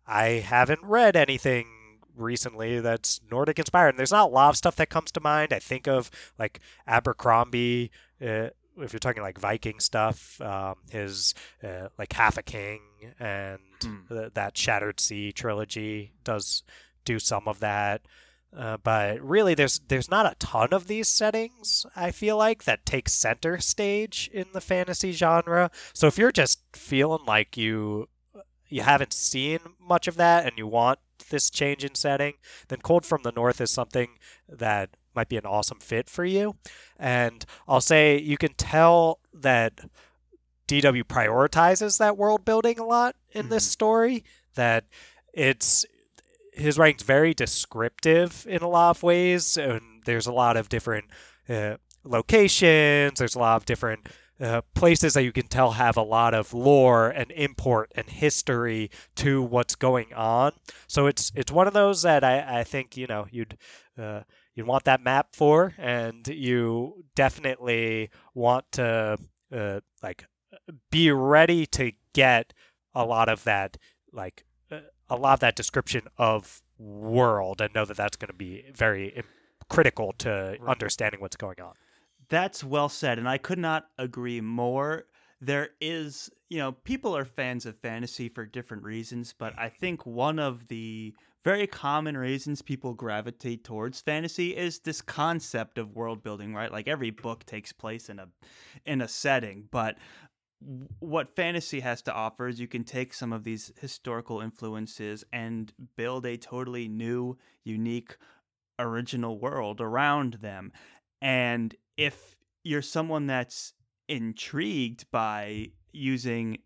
I 0.08 0.26
haven't 0.44 0.84
read 0.84 1.16
anything 1.16 1.68
recently 2.16 2.80
that's 2.82 3.22
Nordic 3.30 3.60
inspired. 3.60 3.90
And 3.90 4.00
there's 4.00 4.12
not 4.12 4.30
a 4.30 4.34
lot 4.34 4.50
of 4.50 4.58
stuff 4.58 4.76
that 4.76 4.90
comes 4.90 5.12
to 5.14 5.22
mind. 5.22 5.54
I 5.54 5.60
think 5.60 5.88
of 5.88 6.12
like 6.38 6.60
Abercrombie. 6.88 7.92
Uh, 8.22 8.50
if 8.84 8.94
you're 8.94 9.00
talking 9.00 9.22
like 9.24 9.40
Viking 9.40 9.80
stuff, 9.80 10.40
um, 10.42 10.76
his 10.90 11.34
uh, 11.64 11.88
like 11.98 12.14
Half 12.14 12.38
a 12.38 12.44
King 12.44 12.82
and 13.20 13.60
Hmm. 13.82 13.98
th- 14.10 14.34
that 14.34 14.58
Shattered 14.58 15.00
Sea 15.00 15.32
trilogy 15.32 16.14
does 16.24 16.64
do 17.04 17.18
some 17.18 17.48
of 17.48 17.60
that. 17.62 18.02
Uh, 18.56 18.78
but 18.84 19.20
really, 19.22 19.56
there's 19.56 19.80
there's 19.88 20.10
not 20.10 20.26
a 20.32 20.36
ton 20.36 20.74
of 20.74 20.88
these 20.88 21.08
settings. 21.08 21.86
I 21.96 22.12
feel 22.12 22.36
like 22.38 22.66
that 22.66 22.86
take 22.86 23.08
center 23.10 23.60
stage 23.60 24.30
in 24.34 24.48
the 24.54 24.62
fantasy 24.62 25.14
genre. 25.14 25.72
So 25.94 26.08
if 26.08 26.18
you're 26.18 26.32
just 26.34 26.60
feeling 26.74 27.26
like 27.26 27.56
you 27.58 28.10
you 28.68 28.82
haven't 28.82 29.14
seen 29.14 29.60
much 29.80 30.08
of 30.08 30.16
that 30.18 30.46
and 30.46 30.58
you 30.58 30.68
want 30.68 31.00
this 31.30 31.50
change 31.50 31.84
in 31.86 31.96
setting, 31.96 32.34
then 32.68 32.80
Cold 32.82 33.06
from 33.06 33.24
the 33.24 33.32
North 33.32 33.62
is 33.62 33.72
something 33.72 34.18
that 34.50 34.98
might 35.16 35.30
be 35.30 35.38
an 35.38 35.46
awesome 35.46 35.80
fit 35.80 36.10
for 36.10 36.26
you. 36.26 36.56
And 36.98 37.46
I'll 37.68 37.82
say 37.82 38.20
you 38.20 38.38
can 38.38 38.54
tell 38.54 39.20
that 39.34 39.82
DW 40.68 41.04
prioritizes 41.04 41.98
that 41.98 42.18
world 42.18 42.46
building 42.46 42.80
a 42.80 42.86
lot 42.86 43.16
in 43.32 43.50
this 43.50 43.68
Mhm. 43.68 43.72
story. 43.72 44.24
That 44.56 44.86
it's 45.34 45.86
his 46.54 46.78
writing's 46.78 47.04
very 47.04 47.34
descriptive 47.34 48.46
in 48.48 48.62
a 48.62 48.68
lot 48.68 48.92
of 48.98 49.04
ways, 49.04 49.58
and 49.58 50.02
there's 50.06 50.28
a 50.28 50.34
lot 50.34 50.58
of 50.58 50.70
different 50.70 51.06
uh, 51.50 51.76
locations. 52.04 53.20
There's 53.20 53.36
a 53.36 53.40
lot 53.40 53.58
of 53.58 53.66
different 53.66 54.08
uh, 54.40 54.62
places 54.74 55.14
that 55.14 55.24
you 55.24 55.32
can 55.32 55.48
tell 55.48 55.74
have 55.74 55.96
a 55.98 56.02
lot 56.02 56.34
of 56.34 56.52
lore 56.52 57.10
and 57.10 57.30
import 57.34 57.92
and 57.94 58.10
history 58.10 58.90
to 59.16 59.40
what's 59.42 59.76
going 59.76 60.12
on. 60.16 60.52
So 60.88 61.06
it's 61.08 61.32
it's 61.36 61.52
one 61.52 61.68
of 61.68 61.74
those 61.74 62.02
that 62.02 62.24
I, 62.24 62.62
I 62.62 62.64
think 62.64 62.98
you 62.98 63.06
know 63.08 63.28
you'd 63.32 63.58
uh, 64.00 64.22
you'd 64.56 64.68
want 64.68 64.84
that 64.86 65.02
map 65.02 65.30
for, 65.34 65.74
and 65.78 66.28
you 66.28 67.06
definitely 67.16 68.10
want 68.34 68.66
to 68.74 69.18
uh, 69.52 69.80
like 70.04 70.26
be 70.90 71.12
ready 71.12 71.66
to 71.66 71.92
get 72.14 72.54
a 72.94 73.06
lot 73.06 73.30
of 73.30 73.44
that 73.46 73.78
like 74.12 74.44
uh, 74.72 74.80
a 75.10 75.16
lot 75.16 75.34
of 75.34 75.40
that 75.40 75.56
description 75.56 76.04
of 76.18 76.62
world 76.78 77.62
and 77.62 77.74
know 77.74 77.86
that 77.86 77.98
that's 77.98 78.18
going 78.18 78.28
to 78.28 78.34
be 78.34 78.66
very 78.76 79.10
im- 79.10 79.24
critical 79.70 80.14
to 80.18 80.58
Right. 80.60 80.70
understanding 80.70 81.22
what's 81.22 81.38
going 81.38 81.62
on. 81.62 81.74
That's 82.30 82.64
well 82.64 82.90
said, 82.90 83.18
and 83.18 83.28
I 83.28 83.38
could 83.38 83.60
not 83.60 83.88
agree 83.98 84.42
more. 84.42 85.06
There 85.42 85.70
is, 85.82 86.30
you 86.50 86.60
know, 86.60 86.72
people 86.72 87.16
are 87.16 87.26
fans 87.26 87.66
of 87.66 87.78
fantasy 87.78 88.30
for 88.30 88.46
different 88.46 88.84
reasons, 88.84 89.34
but 89.38 89.54
I 89.58 89.70
think 89.70 90.06
one 90.06 90.40
of 90.40 90.68
the 90.68 91.14
very 91.44 91.68
common 91.68 92.16
reasons 92.18 92.62
people 92.62 92.94
gravitate 92.94 93.64
towards 93.64 94.02
fantasy 94.02 94.56
is 94.56 94.80
this 94.80 95.02
concept 95.02 95.78
of 95.78 95.96
world 95.96 96.22
building, 96.24 96.54
right? 96.54 96.72
Like 96.72 96.88
every 96.88 97.10
book 97.10 97.46
takes 97.46 97.72
place 97.72 98.10
in 98.10 98.20
a 98.20 98.28
in 98.86 99.02
a 99.02 99.08
setting, 99.08 99.68
but 99.72 99.98
what 101.00 101.36
fantasy 101.36 101.80
has 101.80 102.04
to 102.04 102.14
offer 102.14 102.48
is 102.48 102.60
you 102.60 102.68
can 102.68 102.84
take 102.84 103.14
some 103.14 103.34
of 103.34 103.44
these 103.44 103.72
historical 103.82 104.42
influences 104.42 105.24
and 105.34 105.74
build 105.96 106.26
a 106.26 106.38
totally 106.38 106.88
new, 106.88 107.36
unique, 107.64 108.16
original 108.78 109.40
world 109.40 109.82
around 109.82 110.36
them. 110.36 110.72
And 111.20 111.74
if 111.98 112.36
you're 112.64 112.84
someone 112.84 113.26
that's 113.26 113.74
intrigued 114.08 115.10
by 115.12 115.72
using 115.92 116.60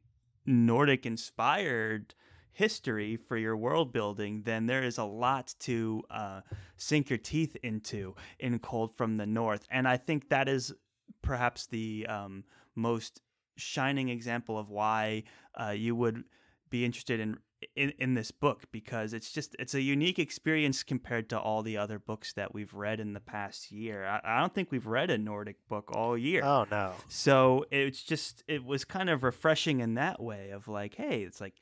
Nordic 0.45 1.05
inspired 1.05 2.13
history 2.55 3.17
for 3.17 3.37
your 3.37 3.55
world 3.55 3.91
building, 3.91 4.41
then 4.43 4.65
there 4.65 4.83
is 4.83 4.97
a 4.97 5.03
lot 5.03 5.53
to 5.59 6.01
uh, 6.09 6.41
sink 6.77 7.09
your 7.09 7.19
teeth 7.19 7.55
into 7.63 8.15
in 8.39 8.57
Cold 8.59 8.95
from 8.95 9.17
the 9.17 9.25
North. 9.25 9.67
And 9.69 9.87
I 9.87 9.97
think 9.97 10.29
that 10.29 10.47
is 10.47 10.73
perhaps 11.21 11.67
the 11.67 12.07
um, 12.07 12.45
most 12.73 13.21
shining 13.57 14.09
example 14.09 14.57
of 14.57 14.69
why 14.69 15.23
uh, 15.59 15.71
you 15.71 15.95
would 15.95 16.23
be 16.69 16.85
interested 16.85 17.19
in, 17.19 17.37
in 17.75 17.93
in 17.99 18.13
this 18.13 18.31
book 18.31 18.63
because 18.71 19.13
it's 19.13 19.31
just 19.31 19.55
it's 19.59 19.73
a 19.73 19.81
unique 19.81 20.19
experience 20.19 20.83
compared 20.83 21.29
to 21.29 21.39
all 21.39 21.61
the 21.61 21.77
other 21.77 21.99
books 21.99 22.33
that 22.33 22.53
we've 22.53 22.73
read 22.73 22.99
in 22.99 23.13
the 23.13 23.19
past 23.19 23.71
year. 23.71 24.05
I, 24.05 24.21
I 24.23 24.39
don't 24.39 24.53
think 24.53 24.71
we've 24.71 24.87
read 24.87 25.09
a 25.09 25.17
Nordic 25.17 25.57
book 25.67 25.91
all 25.93 26.17
year. 26.17 26.43
Oh 26.43 26.65
no! 26.71 26.93
So 27.07 27.65
it's 27.71 28.01
just 28.01 28.43
it 28.47 28.63
was 28.63 28.85
kind 28.85 29.09
of 29.09 29.23
refreshing 29.23 29.79
in 29.79 29.95
that 29.95 30.21
way 30.21 30.51
of 30.51 30.67
like, 30.67 30.95
hey, 30.95 31.21
it's 31.21 31.41
like 31.41 31.55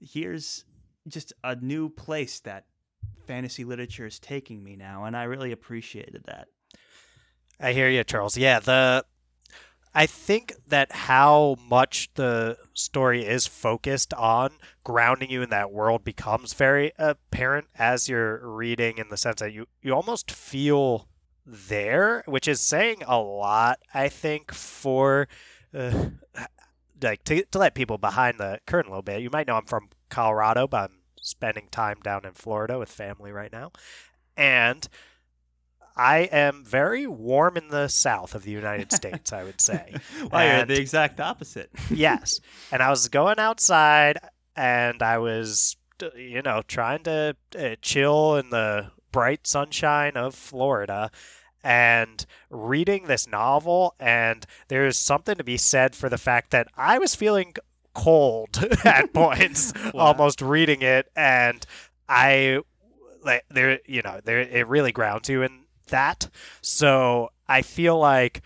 here's 0.00 0.64
just 1.08 1.32
a 1.44 1.56
new 1.56 1.88
place 1.88 2.40
that 2.40 2.66
fantasy 3.26 3.64
literature 3.64 4.06
is 4.06 4.18
taking 4.18 4.62
me 4.62 4.76
now, 4.76 5.04
and 5.04 5.16
I 5.16 5.24
really 5.24 5.52
appreciated 5.52 6.24
that. 6.26 6.48
I 7.60 7.72
hear 7.72 7.88
you, 7.88 8.04
Charles. 8.04 8.36
Yeah, 8.36 8.60
the 8.60 9.04
I 9.96 10.04
think 10.04 10.52
that 10.68 10.92
how 10.92 11.56
much 11.70 12.10
the 12.16 12.58
story 12.74 13.24
is 13.24 13.46
focused 13.46 14.12
on 14.12 14.58
grounding 14.84 15.30
you 15.30 15.40
in 15.40 15.48
that 15.48 15.72
world 15.72 16.04
becomes 16.04 16.52
very 16.52 16.92
apparent 16.98 17.68
as 17.78 18.06
you're 18.06 18.46
reading 18.46 18.98
in 18.98 19.08
the 19.08 19.16
sense 19.16 19.40
that 19.40 19.54
you, 19.54 19.64
you 19.80 19.94
almost 19.94 20.30
feel 20.30 21.08
there, 21.46 22.24
which 22.26 22.46
is 22.46 22.60
saying 22.60 23.04
a 23.06 23.18
lot, 23.18 23.78
I 23.94 24.10
think, 24.10 24.52
for 24.52 25.28
uh, 25.72 26.08
like 27.02 27.24
to, 27.24 27.44
to 27.44 27.58
let 27.58 27.74
people 27.74 27.98
behind 27.98 28.38
the 28.38 28.60
curtain 28.66 28.90
a 28.90 28.92
little 28.92 29.02
bit. 29.02 29.22
You 29.22 29.30
might 29.30 29.46
know 29.46 29.56
I'm 29.56 29.66
from 29.66 29.88
Colorado, 30.08 30.66
but 30.66 30.90
I'm 30.90 30.98
spending 31.20 31.68
time 31.70 31.98
down 32.02 32.24
in 32.24 32.32
Florida 32.32 32.78
with 32.78 32.90
family 32.90 33.32
right 33.32 33.52
now. 33.52 33.72
And 34.36 34.88
I 35.96 36.18
am 36.30 36.62
very 36.64 37.06
warm 37.06 37.56
in 37.56 37.68
the 37.68 37.88
south 37.88 38.34
of 38.34 38.44
the 38.44 38.50
United 38.50 38.92
States, 39.00 39.32
I 39.32 39.44
would 39.44 39.60
say. 39.60 39.94
well, 40.30 40.42
and, 40.42 40.68
you're 40.68 40.76
the 40.76 40.80
exact 40.80 41.20
opposite. 41.20 41.70
yes. 41.90 42.40
And 42.70 42.82
I 42.82 42.90
was 42.90 43.08
going 43.08 43.38
outside 43.38 44.18
and 44.54 45.02
I 45.02 45.18
was, 45.18 45.76
you 46.16 46.42
know, 46.42 46.62
trying 46.66 47.02
to 47.04 47.36
uh, 47.58 47.76
chill 47.80 48.36
in 48.36 48.50
the 48.50 48.90
bright 49.12 49.46
sunshine 49.46 50.16
of 50.16 50.34
Florida 50.34 51.10
and 51.66 52.24
reading 52.48 53.06
this 53.06 53.26
novel. 53.26 53.96
And 53.98 54.46
there's 54.68 54.96
something 54.96 55.34
to 55.34 55.42
be 55.42 55.56
said 55.56 55.96
for 55.96 56.08
the 56.08 56.16
fact 56.16 56.52
that 56.52 56.68
I 56.76 57.00
was 57.00 57.16
feeling 57.16 57.54
cold 57.92 58.64
at 58.84 59.12
points, 59.12 59.72
wow. 59.92 60.06
almost 60.06 60.40
reading 60.40 60.82
it. 60.82 61.10
And 61.16 61.66
I, 62.08 62.60
like, 63.24 63.44
there, 63.50 63.80
you 63.84 64.02
know, 64.02 64.20
there, 64.24 64.38
it 64.38 64.68
really 64.68 64.92
grounds 64.92 65.28
you. 65.28 65.42
in 65.42 65.64
that. 65.88 66.28
So 66.60 67.30
I 67.48 67.62
feel 67.62 67.98
like, 67.98 68.42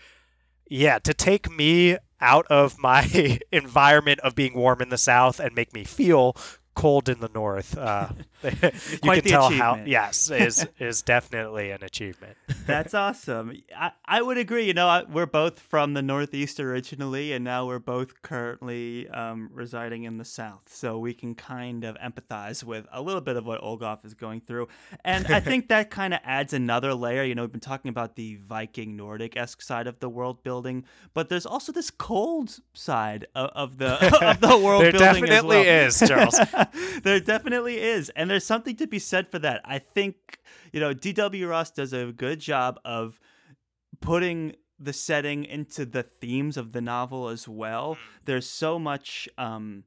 yeah, 0.67 0.97
to 0.99 1.13
take 1.13 1.49
me 1.51 1.97
out 2.19 2.47
of 2.47 2.79
my 2.79 3.39
environment 3.51 4.19
of 4.21 4.33
being 4.33 4.55
warm 4.55 4.81
in 4.81 4.89
the 4.89 4.97
South 4.97 5.39
and 5.39 5.53
make 5.53 5.73
me 5.73 5.83
feel 5.83 6.35
cold 6.73 7.07
in 7.07 7.19
the 7.19 7.29
north. 7.29 7.77
Uh, 7.77 8.09
you 8.43 8.51
can 8.59 9.21
tell 9.21 9.47
achievement. 9.47 9.61
how 9.61 9.83
yes 9.85 10.31
is 10.31 10.67
is 10.79 11.01
definitely 11.01 11.71
an 11.71 11.83
achievement. 11.83 12.35
That's 12.65 12.93
awesome. 12.93 13.61
I, 13.77 13.91
I 14.05 14.21
would 14.21 14.37
agree. 14.37 14.65
You 14.65 14.73
know, 14.73 14.87
I, 14.87 15.03
we're 15.03 15.25
both 15.25 15.59
from 15.59 15.93
the 15.93 16.01
Northeast 16.01 16.59
originally, 16.59 17.33
and 17.33 17.43
now 17.43 17.67
we're 17.67 17.79
both 17.79 18.21
currently 18.21 19.07
um, 19.09 19.49
residing 19.53 20.03
in 20.03 20.17
the 20.17 20.25
South, 20.25 20.63
so 20.67 20.97
we 20.97 21.13
can 21.13 21.35
kind 21.35 21.83
of 21.83 21.95
empathize 21.97 22.63
with 22.63 22.87
a 22.91 23.01
little 23.01 23.21
bit 23.21 23.35
of 23.35 23.45
what 23.45 23.61
Olgoth 23.61 24.05
is 24.05 24.13
going 24.13 24.41
through. 24.41 24.67
And 25.05 25.27
I 25.27 25.39
think 25.39 25.67
that 25.67 25.89
kind 25.91 26.13
of 26.13 26.19
adds 26.23 26.53
another 26.53 26.93
layer. 26.93 27.23
You 27.23 27.35
know, 27.35 27.43
we've 27.43 27.51
been 27.51 27.59
talking 27.59 27.89
about 27.89 28.15
the 28.15 28.37
Viking 28.37 28.95
Nordic 28.95 29.37
esque 29.37 29.61
side 29.61 29.85
of 29.85 29.99
the 29.99 30.09
world 30.09 30.43
building, 30.43 30.85
but 31.13 31.29
there's 31.29 31.45
also 31.45 31.71
this 31.71 31.91
cold 31.91 32.59
side 32.73 33.27
of, 33.35 33.49
of 33.51 33.77
the 33.77 33.91
of 34.25 34.41
the 34.41 34.57
world 34.57 34.83
there 34.83 34.91
building. 34.91 35.25
There 35.25 35.41
definitely 35.41 35.57
well. 35.57 35.85
is, 35.87 35.99
Charles. 35.99 36.39
there 37.03 37.19
definitely 37.19 37.79
is. 37.79 38.09
And 38.15 38.30
there's 38.31 38.45
something 38.45 38.75
to 38.77 38.87
be 38.87 38.99
said 38.99 39.29
for 39.29 39.39
that. 39.39 39.61
I 39.65 39.79
think, 39.79 40.39
you 40.71 40.79
know, 40.79 40.93
D.W. 40.93 41.47
Ross 41.47 41.71
does 41.71 41.93
a 41.93 42.11
good 42.11 42.39
job 42.39 42.79
of 42.85 43.19
putting 43.99 44.55
the 44.79 44.93
setting 44.93 45.43
into 45.43 45.85
the 45.85 46.03
themes 46.03 46.57
of 46.57 46.71
the 46.71 46.81
novel 46.81 47.27
as 47.27 47.47
well. 47.47 47.95
Mm. 47.95 47.97
There's 48.25 48.49
so 48.49 48.79
much, 48.79 49.27
um, 49.37 49.83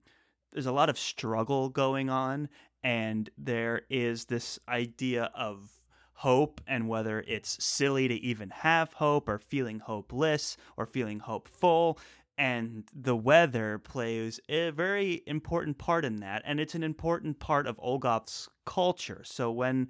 there's 0.52 0.66
a 0.66 0.72
lot 0.72 0.88
of 0.88 0.98
struggle 0.98 1.68
going 1.68 2.10
on, 2.10 2.48
and 2.82 3.30
there 3.38 3.82
is 3.88 4.26
this 4.26 4.58
idea 4.68 5.30
of 5.34 5.70
hope 6.18 6.60
and 6.66 6.88
whether 6.88 7.24
it's 7.26 7.64
silly 7.64 8.06
to 8.08 8.14
even 8.14 8.50
have 8.50 8.92
hope 8.92 9.28
or 9.28 9.38
feeling 9.38 9.80
hopeless 9.80 10.56
or 10.76 10.86
feeling 10.86 11.18
hopeful 11.18 11.98
and 12.36 12.84
the 12.92 13.16
weather 13.16 13.78
plays 13.78 14.40
a 14.48 14.70
very 14.70 15.22
important 15.26 15.78
part 15.78 16.04
in 16.04 16.16
that 16.16 16.42
and 16.44 16.58
it's 16.58 16.74
an 16.74 16.82
important 16.82 17.38
part 17.38 17.66
of 17.66 17.76
olgoth's 17.78 18.48
culture. 18.64 19.22
So 19.24 19.50
when 19.52 19.88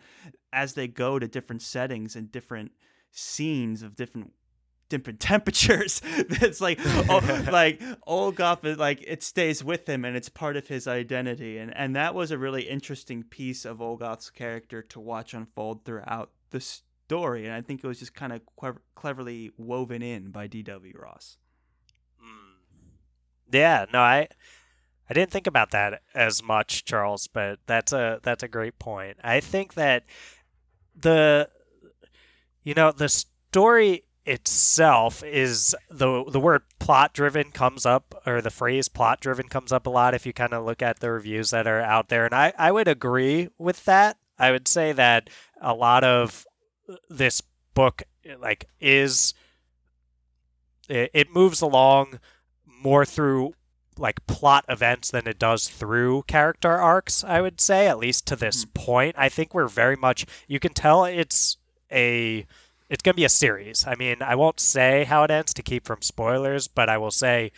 as 0.53 0.75
they 0.75 0.87
go 0.87 1.19
to 1.19 1.27
different 1.27 1.63
settings 1.63 2.17
and 2.17 2.31
different 2.31 2.73
scenes 3.11 3.83
of 3.83 3.97
different 3.97 4.33
different 4.91 5.19
temperatures 5.33 6.03
it's 6.05 6.61
like 6.61 6.79
oh, 6.85 7.45
like 7.51 7.81
olgoth 8.07 8.65
is 8.65 8.77
like 8.77 9.03
it 9.07 9.23
stays 9.23 9.65
with 9.65 9.89
him 9.89 10.05
and 10.05 10.17
it's 10.17 10.29
part 10.29 10.57
of 10.57 10.69
his 10.69 10.87
identity. 10.87 11.59
And 11.59 11.75
and 11.75 11.97
that 11.97 12.15
was 12.15 12.31
a 12.31 12.39
really 12.39 12.63
interesting 12.63 13.23
piece 13.23 13.65
of 13.65 13.79
olgoth's 13.79 14.31
character 14.31 14.83
to 14.83 15.01
watch 15.01 15.33
unfold 15.33 15.85
throughout 15.85 16.31
the 16.51 16.61
story. 16.61 17.47
And 17.47 17.55
i 17.55 17.63
think 17.63 17.83
it 17.83 17.87
was 17.87 17.99
just 17.99 18.15
kind 18.15 18.35
of 18.35 18.43
cleverly 18.95 19.51
woven 19.57 20.03
in 20.03 20.31
by 20.31 20.47
dw 20.47 21.01
ross 21.01 21.39
yeah, 23.55 23.87
no, 23.93 24.01
I 24.01 24.29
I 25.09 25.15
didn't 25.15 25.31
think 25.31 25.47
about 25.47 25.71
that 25.73 26.03
as 26.15 26.43
much, 26.43 26.85
Charles, 26.85 27.27
but 27.27 27.59
that's 27.67 27.93
a 27.93 28.21
that's 28.23 28.43
a 28.43 28.49
great 28.49 28.79
point. 28.79 29.19
I 29.23 29.41
think 29.41 29.75
that 29.75 30.05
the 30.95 31.49
you 32.63 32.75
know, 32.75 32.91
the 32.93 33.09
story 33.09 34.05
itself 34.27 35.23
is 35.23 35.77
the 35.91 36.25
the 36.29 36.41
word 36.41 36.63
plot 36.79 37.13
driven 37.13 37.51
comes 37.51 37.85
up 37.85 38.15
or 38.27 38.41
the 38.41 38.51
phrase 38.51 38.89
plot 38.89 39.21
driven 39.21 39.49
comes 39.49 39.71
up 39.71 39.87
a 39.87 39.91
lot 39.91 40.15
if 40.15 40.25
you 40.25 40.33
kind 40.33 40.55
of 40.55 40.65
look 40.65 40.81
at 40.81 41.01
the 41.01 41.13
reviews 41.13 41.51
that 41.51 41.67
are 41.67 41.83
out 41.83 42.09
there 42.09 42.25
and 42.25 42.35
I, 42.35 42.55
I 42.59 42.73
would 42.73 42.89
agree 42.89 43.51
with 43.59 43.85
that. 43.85 44.17
I 44.39 44.51
would 44.51 44.67
say 44.67 44.93
that 44.93 45.29
a 45.61 45.75
lot 45.75 46.05
of 46.05 46.47
uh, 46.89 46.95
this 47.11 47.43
book 47.75 48.03
like 48.41 48.67
is 48.81 49.35
it, 50.89 51.11
it 51.13 51.35
moves 51.35 51.61
along 51.61 52.19
more 52.85 53.05
through 53.05 53.55
like 53.99 54.27
plot 54.27 54.65
events 54.69 55.11
than 55.11 55.27
it 55.27 55.39
does 55.39 55.69
through 55.69 56.23
character 56.27 56.73
arcs, 56.73 57.25
I 57.25 57.41
would 57.41 57.61
say, 57.61 57.87
at 57.87 57.99
least 57.99 58.27
to 58.27 58.37
this 58.37 58.65
mm-hmm. 58.65 58.85
point. 58.85 59.15
I 59.19 59.29
think 59.29 59.55
we're 59.55 59.69
very 59.69 59.97
much 59.97 60.27
you 60.47 60.61
can 60.61 60.73
tell 60.73 61.05
it's 61.05 61.57
a 61.91 62.47
it's 62.91 63.03
going 63.03 63.15
to 63.15 63.21
be 63.21 63.25
a 63.25 63.31
series. 63.31 63.87
I 63.87 63.95
mean, 63.95 64.21
I 64.21 64.35
won't 64.35 64.61
say 64.61 65.05
how 65.05 65.25
it 65.25 65.31
ends 65.31 65.55
to 65.55 65.63
keep 65.63 65.87
from 65.87 66.03
spoilers, 66.03 66.69
but 66.69 66.89
I 66.89 66.99
will 66.99 67.11
say 67.11 67.53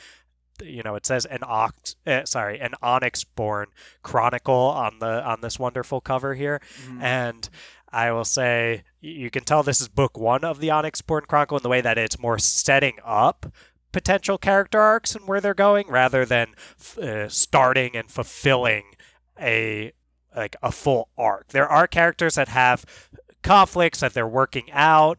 you 0.63 0.83
know, 0.83 0.95
it 0.95 1.05
says 1.05 1.27
an 1.27 1.41
oct 1.41 1.97
uh, 2.07 2.25
sorry, 2.25 2.61
an 2.61 2.75
onyx 2.83 3.25
born 3.25 3.69
chronicle 4.03 4.55
on 4.55 4.99
the 5.01 5.23
on 5.25 5.41
this 5.41 5.59
wonderful 5.59 6.01
cover 6.01 6.35
here. 6.35 6.61
Mm-hmm. 6.85 7.03
And 7.03 7.49
I 7.93 8.11
will 8.13 8.25
say 8.25 8.83
you 9.01 9.31
can 9.31 9.45
tell 9.45 9.63
this 9.63 9.81
is 9.81 9.89
book 9.89 10.19
1 10.19 10.45
of 10.45 10.61
the 10.61 10.69
Onyxborn 10.69 11.27
Chronicle 11.27 11.57
in 11.57 11.63
the 11.63 11.69
way 11.69 11.81
that 11.81 11.97
it's 11.97 12.19
more 12.19 12.39
setting 12.39 12.95
up 13.05 13.47
potential 13.97 14.37
character 14.37 14.79
arcs 14.79 15.15
and 15.15 15.27
where 15.27 15.41
they're 15.41 15.55
going 15.55 15.89
rather 15.89 16.27
than 16.27 16.49
uh, 17.01 17.27
starting 17.29 17.97
and 17.97 18.11
fulfilling 18.11 18.85
a 19.41 19.91
like 20.37 20.55
a 20.63 20.71
full 20.71 21.09
arc. 21.17 21.49
There 21.49 21.67
are 21.67 21.87
characters 21.87 22.35
that 22.35 22.49
have 22.49 22.85
conflicts 23.43 24.01
that 24.01 24.13
they're 24.13 24.29
working 24.29 24.71
out 24.71 25.19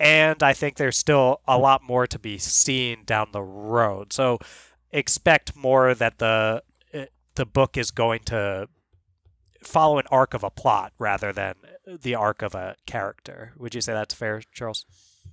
and 0.00 0.42
I 0.42 0.52
think 0.52 0.78
there's 0.78 0.98
still 0.98 1.42
a 1.46 1.56
lot 1.58 1.80
more 1.84 2.08
to 2.08 2.18
be 2.18 2.38
seen 2.38 3.04
down 3.04 3.28
the 3.30 3.40
road. 3.40 4.12
So 4.12 4.40
expect 4.90 5.54
more 5.54 5.94
that 5.94 6.18
the 6.18 6.64
uh, 6.92 7.04
the 7.36 7.46
book 7.46 7.76
is 7.76 7.92
going 7.92 8.24
to 8.24 8.68
follow 9.62 9.98
an 9.98 10.06
arc 10.10 10.34
of 10.34 10.42
a 10.42 10.50
plot 10.50 10.92
rather 10.98 11.32
than 11.32 11.54
the 11.86 12.16
arc 12.16 12.42
of 12.42 12.56
a 12.56 12.74
character. 12.84 13.52
Would 13.56 13.76
you 13.76 13.80
say 13.80 13.92
that's 13.92 14.12
fair, 14.12 14.42
Charles? 14.52 14.86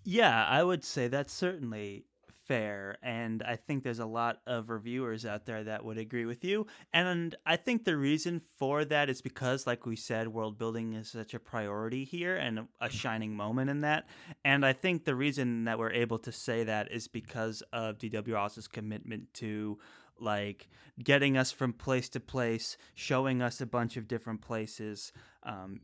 Yeah, 0.04 0.46
I 0.46 0.62
would 0.64 0.84
say 0.84 1.08
that's 1.08 1.34
certainly 1.34 2.06
fair, 2.48 2.98
and 3.02 3.42
I 3.44 3.56
think 3.56 3.84
there's 3.84 4.00
a 4.00 4.06
lot 4.06 4.40
of 4.46 4.70
reviewers 4.70 5.26
out 5.26 5.46
there 5.46 5.64
that 5.64 5.84
would 5.84 5.98
agree 5.98 6.26
with 6.26 6.44
you. 6.44 6.68
And 6.94 7.36
I 7.46 7.56
think 7.56 7.86
the 7.86 7.98
reason 7.98 8.42
for 8.58 8.86
that 8.86 9.10
is 9.10 9.22
because, 9.22 9.66
like 9.68 9.86
we 9.86 9.96
said, 9.96 10.28
world 10.28 10.58
building 10.58 10.94
is 10.94 11.10
such 11.10 11.34
a 11.34 11.40
priority 11.40 12.04
here 12.04 12.36
and 12.36 12.68
a 12.82 12.90
shining 12.90 13.36
moment 13.36 13.70
in 13.70 13.82
that. 13.82 14.08
And 14.44 14.66
I 14.66 14.74
think 14.74 15.06
the 15.06 15.16
reason 15.16 15.66
that 15.66 15.80
we're 15.80 15.92
able 15.92 16.20
to 16.20 16.32
say 16.32 16.64
that 16.64 16.92
is 16.92 17.08
because 17.08 17.64
of 17.72 17.98
D.W. 17.98 18.38
Commitment 18.72 19.34
to 19.36 19.80
like 20.20 20.70
getting 21.04 21.38
us 21.38 21.52
from 21.52 21.74
place 21.74 22.10
to 22.10 22.20
place, 22.20 22.78
showing 22.96 23.42
us 23.42 23.62
a 23.62 23.66
bunch 23.66 23.98
of 23.98 24.08
different 24.08 24.42
places, 24.42 25.12
um, 25.44 25.82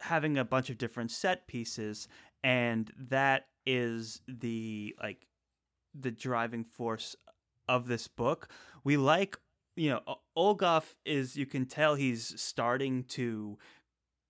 having 0.00 0.38
a 0.38 0.44
bunch 0.44 0.70
of 0.70 0.78
different 0.78 1.10
set 1.10 1.46
pieces, 1.46 2.08
and 2.42 2.90
that 2.96 3.46
is 3.66 4.20
the 4.26 4.94
like 5.02 5.26
the 5.94 6.10
driving 6.10 6.64
force 6.64 7.16
of 7.68 7.86
this 7.86 8.08
book. 8.08 8.48
We 8.84 8.96
like, 8.96 9.38
you 9.76 9.90
know, 9.90 10.18
Olgoth 10.36 10.94
is 11.04 11.36
you 11.36 11.46
can 11.46 11.66
tell 11.66 11.94
he's 11.94 12.40
starting 12.40 13.04
to 13.04 13.58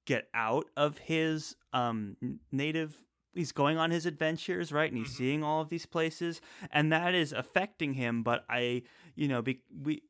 get 0.06 0.28
out 0.32 0.64
of 0.74 0.96
his 0.96 1.54
um 1.74 2.16
native 2.50 3.04
he's 3.34 3.52
going 3.52 3.76
on 3.76 3.90
his 3.90 4.06
adventures 4.06 4.72
right 4.72 4.90
and 4.90 4.96
he's 4.96 5.08
mm-hmm. 5.08 5.18
seeing 5.18 5.44
all 5.44 5.60
of 5.60 5.68
these 5.68 5.84
places 5.84 6.40
and 6.72 6.90
that 6.90 7.14
is 7.14 7.34
affecting 7.34 7.92
him 7.92 8.22
but 8.22 8.42
i 8.48 8.82
you 9.16 9.28
know 9.28 9.42
be, 9.42 9.60
we 9.82 10.02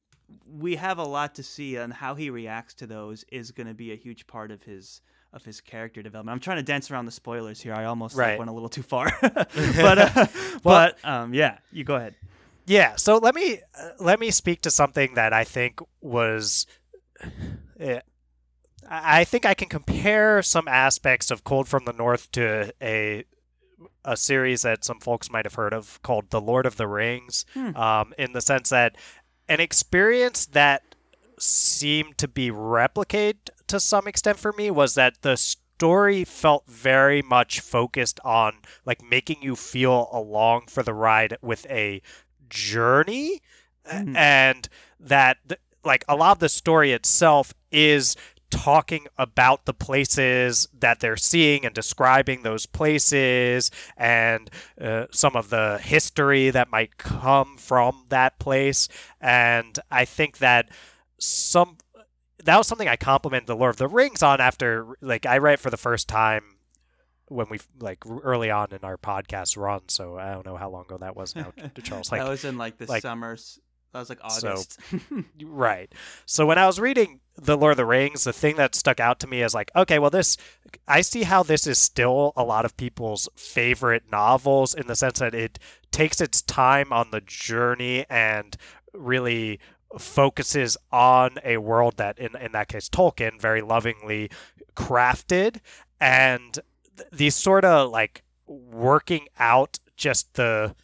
we 0.46 0.76
have 0.76 0.98
a 0.98 1.04
lot 1.04 1.34
to 1.34 1.42
see 1.42 1.74
and 1.74 1.92
how 1.92 2.14
he 2.14 2.30
reacts 2.30 2.74
to 2.74 2.86
those 2.86 3.24
is 3.32 3.50
going 3.50 3.66
to 3.66 3.74
be 3.74 3.90
a 3.90 3.96
huge 3.96 4.26
part 4.28 4.52
of 4.52 4.62
his 4.62 5.00
of 5.32 5.44
his 5.44 5.60
character 5.60 6.02
development. 6.02 6.34
I'm 6.34 6.40
trying 6.40 6.56
to 6.56 6.62
dance 6.62 6.90
around 6.90 7.06
the 7.06 7.12
spoilers 7.12 7.60
here. 7.60 7.74
I 7.74 7.84
almost 7.84 8.16
right. 8.16 8.30
like, 8.30 8.38
went 8.38 8.50
a 8.50 8.52
little 8.52 8.68
too 8.68 8.82
far, 8.82 9.10
but 9.20 9.98
uh, 9.98 10.10
well, 10.16 10.60
but 10.62 10.98
um, 11.04 11.34
yeah, 11.34 11.58
you 11.72 11.84
go 11.84 11.96
ahead. 11.96 12.14
Yeah, 12.66 12.96
so 12.96 13.16
let 13.18 13.34
me 13.34 13.60
uh, 13.78 13.90
let 13.98 14.20
me 14.20 14.30
speak 14.30 14.62
to 14.62 14.70
something 14.70 15.14
that 15.14 15.32
I 15.32 15.44
think 15.44 15.80
was. 16.00 16.66
Uh, 17.80 18.00
I 18.90 19.24
think 19.24 19.44
I 19.44 19.54
can 19.54 19.68
compare 19.68 20.42
some 20.42 20.66
aspects 20.66 21.30
of 21.30 21.44
Cold 21.44 21.68
from 21.68 21.84
the 21.84 21.92
North 21.92 22.30
to 22.32 22.72
a 22.82 23.24
a 24.04 24.16
series 24.16 24.62
that 24.62 24.84
some 24.84 25.00
folks 25.00 25.30
might 25.30 25.44
have 25.44 25.54
heard 25.54 25.74
of 25.74 26.00
called 26.02 26.30
The 26.30 26.40
Lord 26.40 26.66
of 26.66 26.76
the 26.76 26.86
Rings, 26.86 27.44
hmm. 27.52 27.76
um, 27.76 28.14
in 28.18 28.32
the 28.32 28.40
sense 28.40 28.70
that 28.70 28.96
an 29.48 29.60
experience 29.60 30.46
that 30.46 30.82
seemed 31.38 32.18
to 32.18 32.28
be 32.28 32.50
replicated 32.50 33.50
to 33.68 33.80
some 33.80 34.06
extent 34.06 34.38
for 34.38 34.52
me 34.52 34.70
was 34.70 34.94
that 34.94 35.22
the 35.22 35.36
story 35.36 36.24
felt 36.24 36.66
very 36.66 37.22
much 37.22 37.60
focused 37.60 38.18
on 38.24 38.56
like 38.84 39.02
making 39.02 39.42
you 39.42 39.54
feel 39.54 40.08
along 40.12 40.66
for 40.66 40.82
the 40.82 40.94
ride 40.94 41.36
with 41.40 41.66
a 41.70 42.02
journey 42.48 43.40
mm. 43.90 44.16
and 44.16 44.68
that 44.98 45.36
like 45.84 46.04
a 46.08 46.16
lot 46.16 46.32
of 46.32 46.38
the 46.40 46.48
story 46.48 46.92
itself 46.92 47.54
is 47.70 48.16
talking 48.50 49.06
about 49.18 49.66
the 49.66 49.74
places 49.74 50.68
that 50.78 51.00
they're 51.00 51.16
seeing 51.16 51.64
and 51.64 51.74
describing 51.74 52.42
those 52.42 52.64
places 52.66 53.70
and 53.96 54.50
uh, 54.80 55.04
some 55.10 55.36
of 55.36 55.50
the 55.50 55.78
history 55.82 56.50
that 56.50 56.70
might 56.70 56.96
come 56.96 57.56
from 57.58 58.04
that 58.08 58.38
place 58.38 58.88
and 59.20 59.78
i 59.90 60.04
think 60.04 60.38
that 60.38 60.68
some 61.18 61.76
that 62.44 62.56
was 62.56 62.66
something 62.66 62.88
I 62.88 62.96
complimented 62.96 63.46
the 63.46 63.56
Lord 63.56 63.70
of 63.70 63.76
the 63.76 63.88
Rings 63.88 64.22
on 64.22 64.40
after 64.40 64.96
like 65.00 65.26
I 65.26 65.38
read 65.38 65.54
it 65.54 65.60
for 65.60 65.70
the 65.70 65.76
first 65.76 66.08
time 66.08 66.42
when 67.28 67.46
we 67.50 67.58
like 67.78 68.04
early 68.06 68.50
on 68.50 68.68
in 68.72 68.80
our 68.82 68.96
podcast 68.96 69.56
run. 69.56 69.82
So 69.88 70.18
I 70.18 70.32
don't 70.32 70.46
know 70.46 70.56
how 70.56 70.70
long 70.70 70.84
ago 70.84 70.98
that 70.98 71.16
was 71.16 71.34
now, 71.36 71.52
to 71.74 71.82
Charles. 71.82 72.10
Like 72.10 72.20
that 72.20 72.28
was 72.28 72.44
in 72.44 72.58
like 72.58 72.78
the 72.78 72.86
like, 72.86 73.02
summers. 73.02 73.58
That 73.92 74.00
was 74.00 74.08
like 74.10 74.20
August. 74.22 74.78
So, 74.90 75.24
right. 75.44 75.90
So 76.26 76.44
when 76.44 76.58
I 76.58 76.66
was 76.66 76.78
reading 76.78 77.20
The 77.36 77.56
Lord 77.56 77.72
of 77.72 77.76
the 77.78 77.86
Rings, 77.86 78.24
the 78.24 78.34
thing 78.34 78.56
that 78.56 78.74
stuck 78.74 79.00
out 79.00 79.18
to 79.20 79.26
me 79.26 79.42
is 79.42 79.54
like, 79.54 79.70
okay, 79.74 79.98
well, 79.98 80.10
this, 80.10 80.36
I 80.86 81.00
see 81.00 81.22
how 81.22 81.42
this 81.42 81.66
is 81.66 81.78
still 81.78 82.34
a 82.36 82.44
lot 82.44 82.66
of 82.66 82.76
people's 82.76 83.30
favorite 83.34 84.04
novels 84.12 84.74
in 84.74 84.88
the 84.88 84.94
sense 84.94 85.20
that 85.20 85.34
it 85.34 85.58
takes 85.90 86.20
its 86.20 86.42
time 86.42 86.92
on 86.92 87.10
the 87.12 87.22
journey 87.22 88.04
and 88.10 88.58
really 88.92 89.58
focuses 89.96 90.76
on 90.92 91.38
a 91.44 91.56
world 91.56 91.96
that 91.96 92.18
in 92.18 92.36
in 92.36 92.52
that 92.52 92.68
case 92.68 92.88
Tolkien 92.88 93.40
very 93.40 93.62
lovingly 93.62 94.30
crafted 94.76 95.60
and 96.00 96.58
th- 96.96 97.08
these 97.10 97.34
sort 97.34 97.64
of 97.64 97.90
like 97.90 98.22
working 98.46 99.28
out 99.38 99.78
just 99.96 100.34
the 100.34 100.74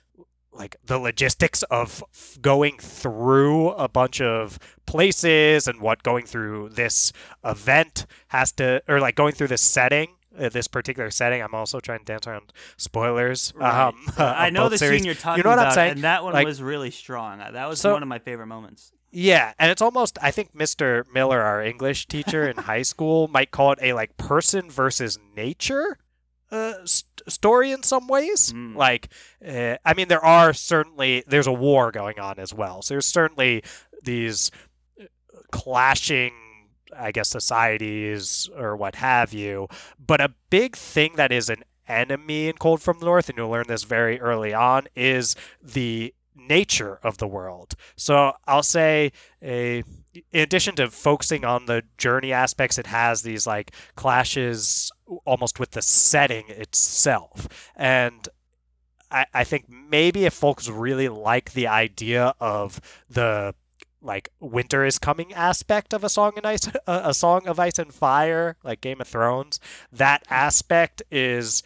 like 0.53 0.77
the 0.85 0.99
logistics 0.99 1.62
of 1.64 2.03
going 2.40 2.79
through 2.79 3.71
a 3.73 3.88
bunch 3.88 4.21
of 4.21 4.59
places 4.87 5.67
and 5.67 5.81
what 5.81 6.03
going 6.03 6.25
through 6.25 6.69
this 6.71 7.12
event 7.45 8.07
has 8.29 8.53
to 8.53 8.83
or 8.88 9.01
like 9.01 9.17
going 9.17 9.33
through 9.33 9.49
this 9.49 9.62
setting 9.62 10.09
uh, 10.38 10.49
this 10.49 10.67
particular 10.67 11.11
setting. 11.11 11.43
I'm 11.43 11.55
also 11.55 11.81
trying 11.81 12.01
to 12.01 12.05
dance 12.05 12.27
around 12.27 12.53
spoilers. 12.77 13.53
Right. 13.55 13.87
Um, 13.87 13.95
I 14.19 14.51
know 14.51 14.69
the 14.69 14.79
series. 14.79 15.01
scene 15.01 15.07
you're 15.07 15.14
talking 15.14 15.38
you 15.38 15.45
know 15.45 15.51
what 15.51 15.59
about, 15.59 15.69
I'm 15.69 15.75
saying? 15.75 15.93
and 15.93 16.03
that 16.03 16.25
one 16.25 16.33
like, 16.33 16.47
was 16.47 16.61
really 16.61 16.90
strong. 16.90 17.38
That 17.38 17.69
was 17.69 17.81
so, 17.81 17.93
one 17.93 18.03
of 18.03 18.09
my 18.09 18.19
favorite 18.19 18.47
moments. 18.47 18.93
Yeah, 19.14 19.53
and 19.59 19.70
it's 19.70 19.81
almost 19.81 20.18
I 20.20 20.31
think 20.33 20.55
Mr. 20.55 21.05
Miller, 21.12 21.40
our 21.40 21.62
English 21.62 22.07
teacher 22.07 22.48
in 22.48 22.57
high 22.70 22.83
school, 22.83 23.29
might 23.29 23.50
call 23.50 23.72
it 23.72 23.79
a 23.81 23.92
like 23.92 24.16
person 24.16 24.68
versus 24.68 25.18
nature 25.37 25.98
uh, 26.50 26.85
st- 26.85 27.22
story 27.29 27.70
in 27.70 27.83
some 27.83 28.09
ways. 28.09 28.53
Mm. 28.53 28.74
Like, 28.74 29.09
uh, 29.46 29.77
I 29.85 29.94
mean, 29.94 30.09
there 30.09 30.24
are 30.24 30.53
certainly 30.53 31.22
there's 31.29 31.46
a 31.46 31.53
war 31.53 31.92
going 31.92 32.18
on 32.18 32.38
as 32.38 32.53
well. 32.53 32.83
So 32.83 32.94
there's 32.94 33.07
certainly 33.07 33.62
these 34.03 34.50
uh, 35.00 35.05
clashing 35.53 36.33
I 36.96 37.12
guess 37.12 37.29
societies 37.29 38.48
or 38.57 38.77
what 38.77 38.96
have 38.96 39.33
you. 39.33 39.68
But 40.05 40.20
a 40.20 40.33
big 40.50 40.77
thing 40.77 41.14
that 41.16 41.33
is 41.33 41.48
an 41.48 41.64
enemy 41.88 42.48
in 42.48 42.57
Cold 42.57 42.83
from 42.83 42.98
the 42.98 43.07
North, 43.07 43.29
and 43.29 43.38
you'll 43.38 43.50
learn 43.50 43.66
this 43.68 43.85
very 43.85 44.20
early 44.20 44.55
on, 44.55 44.87
is 44.96 45.37
the 45.62 46.14
nature 46.37 46.99
of 47.03 47.18
the 47.18 47.27
world. 47.27 47.75
So 47.97 48.33
I'll 48.47 48.62
say 48.62 49.12
a 49.42 49.83
in 50.33 50.40
addition 50.40 50.77
to 50.77 50.90
focusing 50.90 51.44
on 51.44 51.66
the 51.66 51.83
journey 51.99 52.33
aspects, 52.33 52.79
it 52.79 52.87
has 52.87 53.23
these 53.23 53.47
like 53.47 53.73
clashes 53.97 54.92
almost 55.25 55.59
with 55.59 55.73
the 55.73 55.83
setting 55.83 56.44
itself. 56.49 57.49
And 57.77 58.29
I, 59.11 59.27
I 59.33 59.44
think 59.44 59.66
maybe 59.68 60.25
if 60.25 60.35
folks 60.35 60.68
really 60.68 61.09
like 61.09 61.53
the 61.53 61.66
idea 61.66 62.35
of 62.40 62.81
the 63.09 63.55
like 64.03 64.29
winter 64.38 64.85
is 64.85 64.99
coming 64.99 65.33
aspect 65.33 65.94
of 65.94 66.05
a 66.05 66.09
song 66.09 66.33
and 66.37 66.47
ice 66.47 66.68
a 66.87 67.14
song 67.14 67.47
of 67.49 67.59
ice 67.59 67.79
and 67.79 67.92
fire 67.92 68.57
like 68.62 68.83
game 68.83 69.01
of 69.01 69.09
thrones 69.09 69.59
that 69.90 70.23
aspect 70.29 71.03
is 71.11 71.62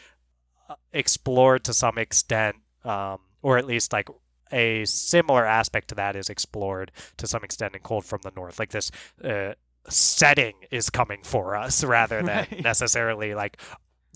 uh, 0.69 0.77
explored 0.93 1.65
to 1.65 1.75
some 1.75 1.99
extent 1.99 2.55
um, 2.85 3.19
or 3.43 3.59
at 3.59 3.67
least 3.67 3.93
like 3.93 4.09
a 4.53 4.85
similar 4.85 5.45
aspect 5.45 5.89
to 5.89 5.95
that 5.97 6.17
is 6.17 6.29
explored 6.29 6.93
to 7.17 7.27
some 7.27 7.45
extent 7.45 7.75
in 7.75 7.81
Cold 7.81 8.05
from 8.05 8.21
the 8.23 8.33
North. 8.35 8.59
Like 8.59 8.71
this 8.71 8.91
uh, 9.25 9.55
setting 9.89 10.55
is 10.71 10.91
coming 10.91 11.21
for 11.23 11.57
us 11.57 11.83
rather 11.85 12.23
than 12.23 12.47
right. 12.51 12.63
necessarily 12.63 13.35
like 13.35 13.59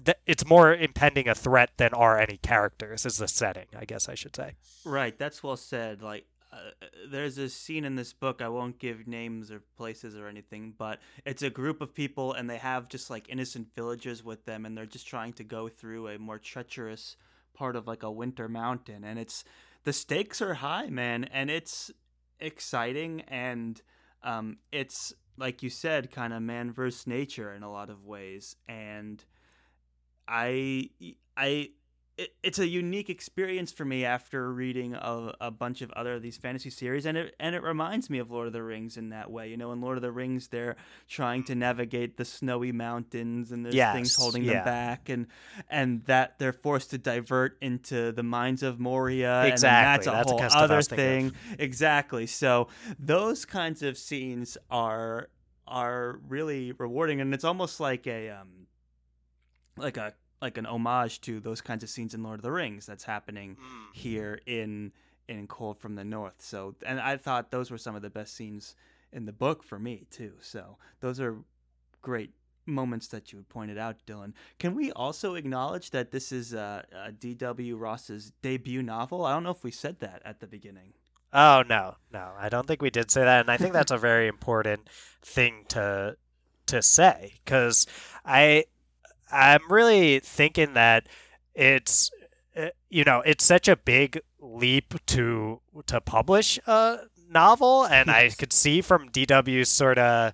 th- 0.04 0.18
it's 0.26 0.46
more 0.46 0.74
impending 0.74 1.28
a 1.28 1.34
threat 1.34 1.70
than 1.76 1.92
are 1.94 2.18
any 2.18 2.36
characters 2.38 3.06
is 3.06 3.18
the 3.18 3.28
setting 3.28 3.66
i 3.78 3.84
guess 3.84 4.08
i 4.08 4.14
should 4.14 4.34
say 4.34 4.54
right 4.84 5.18
that's 5.18 5.42
well 5.42 5.56
said 5.56 6.02
like 6.02 6.26
uh, 6.52 6.86
there's 7.10 7.38
a 7.38 7.48
scene 7.48 7.84
in 7.84 7.96
this 7.96 8.12
book 8.12 8.42
i 8.42 8.48
won't 8.48 8.78
give 8.78 9.06
names 9.06 9.50
or 9.50 9.62
places 9.76 10.16
or 10.16 10.28
anything 10.28 10.74
but 10.76 10.98
it's 11.24 11.42
a 11.42 11.50
group 11.50 11.80
of 11.80 11.94
people 11.94 12.32
and 12.32 12.48
they 12.48 12.58
have 12.58 12.88
just 12.88 13.08
like 13.08 13.28
innocent 13.28 13.68
villagers 13.74 14.22
with 14.22 14.44
them 14.44 14.66
and 14.66 14.76
they're 14.76 14.86
just 14.86 15.06
trying 15.06 15.32
to 15.32 15.44
go 15.44 15.68
through 15.68 16.08
a 16.08 16.18
more 16.18 16.38
treacherous 16.38 17.16
part 17.54 17.76
of 17.76 17.86
like 17.86 18.02
a 18.02 18.10
winter 18.10 18.48
mountain 18.48 19.04
and 19.04 19.18
it's 19.18 19.44
the 19.84 19.92
stakes 19.92 20.40
are 20.40 20.54
high, 20.54 20.88
man, 20.88 21.24
and 21.24 21.50
it's 21.50 21.90
exciting 22.40 23.22
and 23.22 23.80
um, 24.22 24.58
it's 24.70 25.12
like 25.36 25.62
you 25.62 25.70
said, 25.70 26.10
kind 26.10 26.32
of 26.32 26.42
man 26.42 26.72
versus 26.72 27.06
nature 27.06 27.52
in 27.52 27.62
a 27.62 27.70
lot 27.70 27.90
of 27.90 28.04
ways, 28.04 28.54
and 28.68 29.24
I 30.28 30.90
I 31.36 31.70
it, 32.22 32.34
it's 32.42 32.58
a 32.58 32.66
unique 32.66 33.10
experience 33.10 33.72
for 33.72 33.84
me 33.84 34.04
after 34.04 34.52
reading 34.52 34.94
a, 34.94 35.32
a 35.40 35.50
bunch 35.50 35.82
of 35.82 35.90
other 35.92 36.14
of 36.14 36.22
these 36.22 36.36
fantasy 36.36 36.70
series 36.70 37.04
and 37.04 37.18
it 37.18 37.34
and 37.40 37.54
it 37.54 37.62
reminds 37.62 38.08
me 38.08 38.18
of 38.18 38.30
Lord 38.30 38.46
of 38.46 38.52
the 38.52 38.62
Rings 38.62 38.96
in 38.96 39.08
that 39.10 39.30
way. 39.30 39.48
You 39.48 39.56
know, 39.56 39.72
in 39.72 39.80
Lord 39.80 39.98
of 39.98 40.02
the 40.02 40.12
Rings 40.12 40.48
they're 40.48 40.76
trying 41.08 41.42
to 41.44 41.54
navigate 41.54 42.16
the 42.16 42.24
snowy 42.24 42.70
mountains 42.70 43.50
and 43.50 43.64
there's 43.64 43.74
yes, 43.74 43.94
things 43.94 44.14
holding 44.14 44.44
yeah. 44.44 44.54
them 44.54 44.64
back 44.64 45.08
and 45.08 45.26
and 45.68 46.04
that 46.04 46.38
they're 46.38 46.52
forced 46.52 46.90
to 46.90 46.98
divert 46.98 47.58
into 47.60 48.12
the 48.12 48.22
mines 48.22 48.62
of 48.62 48.78
Moria 48.78 49.44
exactly. 49.44 50.08
and 50.08 50.16
that's 50.16 50.30
a 50.30 50.36
that's 50.36 50.54
whole 50.54 50.62
other 50.62 50.82
thing. 50.82 51.32
Exactly. 51.58 52.26
So 52.26 52.68
those 52.98 53.44
kinds 53.44 53.82
of 53.82 53.98
scenes 53.98 54.56
are 54.70 55.28
are 55.66 56.20
really 56.28 56.72
rewarding 56.72 57.20
and 57.20 57.34
it's 57.34 57.44
almost 57.44 57.80
like 57.80 58.06
a 58.06 58.30
um 58.30 58.66
like 59.76 59.96
a 59.96 60.12
like 60.42 60.58
an 60.58 60.66
homage 60.66 61.20
to 61.22 61.40
those 61.40 61.60
kinds 61.62 61.82
of 61.82 61.88
scenes 61.88 62.12
in 62.12 62.22
Lord 62.22 62.38
of 62.40 62.42
the 62.42 62.52
Rings 62.52 62.84
that's 62.84 63.04
happening 63.04 63.56
Mm. 63.56 63.94
here 63.94 64.40
in 64.46 64.92
in 65.28 65.46
Cold 65.46 65.78
from 65.78 65.94
the 65.94 66.04
North. 66.04 66.34
So, 66.42 66.74
and 66.84 67.00
I 67.00 67.16
thought 67.16 67.50
those 67.52 67.70
were 67.70 67.78
some 67.78 67.94
of 67.94 68.02
the 68.02 68.10
best 68.10 68.34
scenes 68.34 68.74
in 69.12 69.24
the 69.24 69.32
book 69.32 69.62
for 69.62 69.78
me 69.78 70.04
too. 70.10 70.32
So, 70.40 70.76
those 71.00 71.20
are 71.20 71.36
great 72.02 72.30
moments 72.66 73.06
that 73.08 73.32
you 73.32 73.44
pointed 73.48 73.78
out, 73.78 73.96
Dylan. 74.06 74.32
Can 74.58 74.74
we 74.74 74.90
also 74.92 75.34
acknowledge 75.36 75.90
that 75.90 76.10
this 76.10 76.32
is 76.32 76.52
uh, 76.54 76.82
uh, 76.94 77.10
D.W. 77.18 77.76
Ross's 77.76 78.32
debut 78.42 78.82
novel? 78.82 79.24
I 79.24 79.32
don't 79.32 79.44
know 79.44 79.50
if 79.50 79.62
we 79.64 79.70
said 79.70 80.00
that 80.00 80.22
at 80.24 80.40
the 80.40 80.46
beginning. 80.46 80.92
Oh 81.32 81.62
no, 81.68 81.96
no, 82.12 82.32
I 82.38 82.48
don't 82.48 82.66
think 82.66 82.82
we 82.82 82.90
did 82.90 83.10
say 83.10 83.22
that, 83.24 83.40
and 83.40 83.50
I 83.50 83.56
think 83.56 83.72
that's 83.72 83.92
a 83.92 83.98
very 84.10 84.26
important 84.26 84.88
thing 85.22 85.64
to 85.68 86.16
to 86.66 86.82
say 86.82 87.34
because 87.44 87.86
I 88.24 88.64
I'm 89.32 89.70
really 89.70 90.20
thinking 90.20 90.74
that 90.74 91.06
it's 91.54 92.10
uh, 92.56 92.68
you 92.90 93.04
know 93.04 93.22
it's 93.24 93.44
such 93.44 93.68
a 93.68 93.76
big 93.76 94.20
leap 94.40 94.94
to 95.06 95.60
to 95.86 96.00
publish 96.00 96.58
a 96.66 96.98
novel, 97.30 97.84
and 97.84 98.10
I 98.10 98.28
could 98.38 98.52
see 98.52 98.80
from 98.80 99.08
DW's 99.08 99.68
sort 99.68 99.98
of 99.98 100.32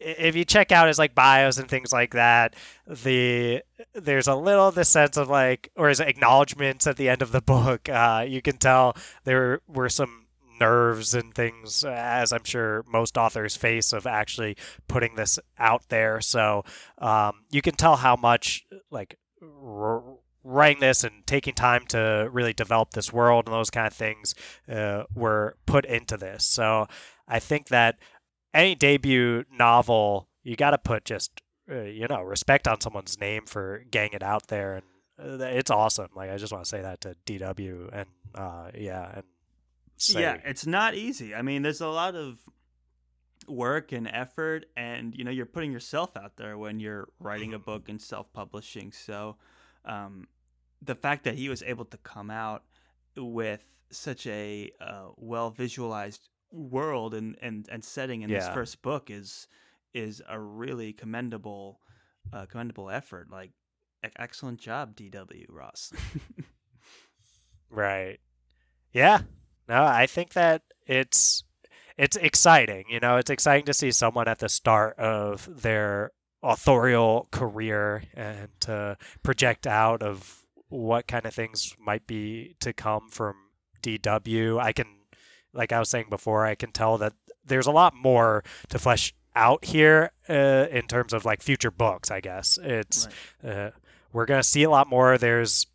if 0.00 0.34
you 0.34 0.44
check 0.44 0.72
out 0.72 0.88
his 0.88 0.98
like 0.98 1.14
bios 1.14 1.58
and 1.58 1.68
things 1.68 1.92
like 1.92 2.14
that, 2.14 2.56
the 2.86 3.62
there's 3.94 4.26
a 4.26 4.34
little 4.34 4.68
of 4.68 4.74
the 4.74 4.84
sense 4.84 5.16
of 5.16 5.28
like 5.28 5.70
or 5.76 5.88
his 5.88 6.00
acknowledgments 6.00 6.86
at 6.86 6.96
the 6.96 7.08
end 7.08 7.22
of 7.22 7.32
the 7.32 7.40
book. 7.54 7.88
Uh, 7.88 8.24
you 8.26 8.42
can 8.42 8.56
tell 8.56 8.96
there 9.24 9.60
were 9.68 9.88
some 9.88 10.19
nerves 10.60 11.14
and 11.14 11.34
things, 11.34 11.84
as 11.84 12.32
I'm 12.32 12.44
sure 12.44 12.84
most 12.86 13.16
authors 13.16 13.56
face 13.56 13.92
of 13.92 14.06
actually 14.06 14.56
putting 14.88 15.16
this 15.16 15.38
out 15.58 15.88
there. 15.88 16.20
So 16.20 16.64
um, 16.98 17.44
you 17.50 17.62
can 17.62 17.74
tell 17.74 17.96
how 17.96 18.16
much 18.16 18.66
like 18.90 19.16
r- 19.42 20.02
writing 20.44 20.80
this 20.80 21.04
and 21.04 21.26
taking 21.26 21.54
time 21.54 21.86
to 21.88 22.28
really 22.30 22.52
develop 22.52 22.90
this 22.90 23.12
world 23.12 23.46
and 23.46 23.54
those 23.54 23.70
kind 23.70 23.86
of 23.86 23.92
things 23.92 24.34
uh, 24.68 25.04
were 25.14 25.56
put 25.66 25.84
into 25.84 26.16
this. 26.16 26.44
So 26.44 26.86
I 27.26 27.38
think 27.38 27.68
that 27.68 27.98
any 28.52 28.74
debut 28.74 29.44
novel, 29.52 30.28
you 30.42 30.56
got 30.56 30.70
to 30.70 30.78
put 30.78 31.04
just 31.04 31.40
uh, 31.70 31.82
you 31.82 32.06
know 32.08 32.20
respect 32.22 32.66
on 32.66 32.80
someone's 32.80 33.18
name 33.20 33.46
for 33.46 33.84
getting 33.90 34.12
it 34.12 34.22
out 34.22 34.48
there, 34.48 34.74
and 34.74 35.40
uh, 35.42 35.44
it's 35.44 35.70
awesome. 35.70 36.08
Like 36.14 36.30
I 36.30 36.36
just 36.36 36.52
want 36.52 36.64
to 36.64 36.68
say 36.68 36.82
that 36.82 37.00
to 37.02 37.14
DW 37.26 37.90
and 37.92 38.06
uh, 38.34 38.70
yeah, 38.76 39.10
and 39.14 39.24
say, 40.02 40.20
Yeah, 40.22 40.36
it's 40.44 40.66
not 40.66 40.94
easy. 40.94 41.34
I 41.34 41.42
mean, 41.42 41.62
there's 41.62 41.80
a 41.80 41.88
lot 41.88 42.14
of 42.14 42.38
work 43.48 43.92
and 43.92 44.06
effort, 44.08 44.66
and 44.76 45.14
you 45.14 45.24
know, 45.24 45.30
you're 45.30 45.46
putting 45.46 45.72
yourself 45.72 46.16
out 46.16 46.36
there 46.36 46.56
when 46.58 46.80
you're 46.80 47.08
writing 47.18 47.54
a 47.54 47.58
book 47.58 47.88
and 47.88 48.00
self-publishing. 48.00 48.92
So, 48.92 49.36
um, 49.84 50.28
the 50.82 50.94
fact 50.94 51.24
that 51.24 51.34
he 51.34 51.48
was 51.48 51.62
able 51.62 51.84
to 51.86 51.96
come 51.98 52.30
out 52.30 52.64
with 53.16 53.62
such 53.90 54.26
a 54.26 54.70
uh, 54.80 55.08
well 55.16 55.50
visualized 55.50 56.28
world 56.52 57.14
and, 57.14 57.36
and, 57.42 57.68
and 57.70 57.84
setting 57.84 58.22
in 58.22 58.30
this 58.30 58.54
first 58.54 58.82
book 58.82 59.10
is 59.10 59.46
is 59.94 60.22
a 60.28 60.38
really 60.38 60.92
commendable 60.92 61.80
uh, 62.32 62.46
commendable 62.46 62.90
effort. 62.90 63.28
Like, 63.30 63.50
e- 64.04 64.08
excellent 64.16 64.60
job, 64.60 64.94
D.W. 64.94 65.46
Ross. 65.48 65.92
Right. 67.70 68.18
Yeah. 68.92 69.20
No, 69.70 69.84
I 69.84 70.06
think 70.06 70.34
that 70.34 70.62
it's 70.86 71.44
it's 71.96 72.16
exciting. 72.16 72.84
You 72.90 73.00
know, 73.00 73.16
it's 73.16 73.30
exciting 73.30 73.66
to 73.66 73.74
see 73.74 73.90
someone 73.92 74.28
at 74.28 74.38
the 74.40 74.48
start 74.48 74.98
of 74.98 75.48
their 75.62 76.10
authorial 76.42 77.28
career 77.30 78.02
and 78.14 78.48
to 78.60 78.96
project 79.22 79.66
out 79.66 80.02
of 80.02 80.42
what 80.68 81.06
kind 81.06 81.24
of 81.26 81.34
things 81.34 81.74
might 81.78 82.06
be 82.06 82.56
to 82.60 82.72
come 82.72 83.08
from 83.08 83.34
DW. 83.82 84.60
I 84.60 84.72
can 84.72 84.86
like 85.52 85.72
I 85.72 85.78
was 85.78 85.88
saying 85.88 86.06
before, 86.10 86.44
I 86.46 86.54
can 86.54 86.72
tell 86.72 86.98
that 86.98 87.12
there's 87.44 87.66
a 87.66 87.72
lot 87.72 87.94
more 87.94 88.44
to 88.68 88.78
flesh 88.78 89.14
out 89.36 89.64
here 89.64 90.10
uh, 90.28 90.66
in 90.70 90.86
terms 90.86 91.12
of 91.12 91.24
like 91.24 91.42
future 91.42 91.70
books, 91.70 92.10
I 92.10 92.20
guess. 92.20 92.58
It's 92.62 93.08
Right. 93.42 93.52
uh, 93.52 93.70
we're 94.12 94.26
gonna 94.26 94.42
see 94.42 94.64
a 94.64 94.70
lot 94.70 94.88
more. 94.88 95.16
There's, 95.18 95.66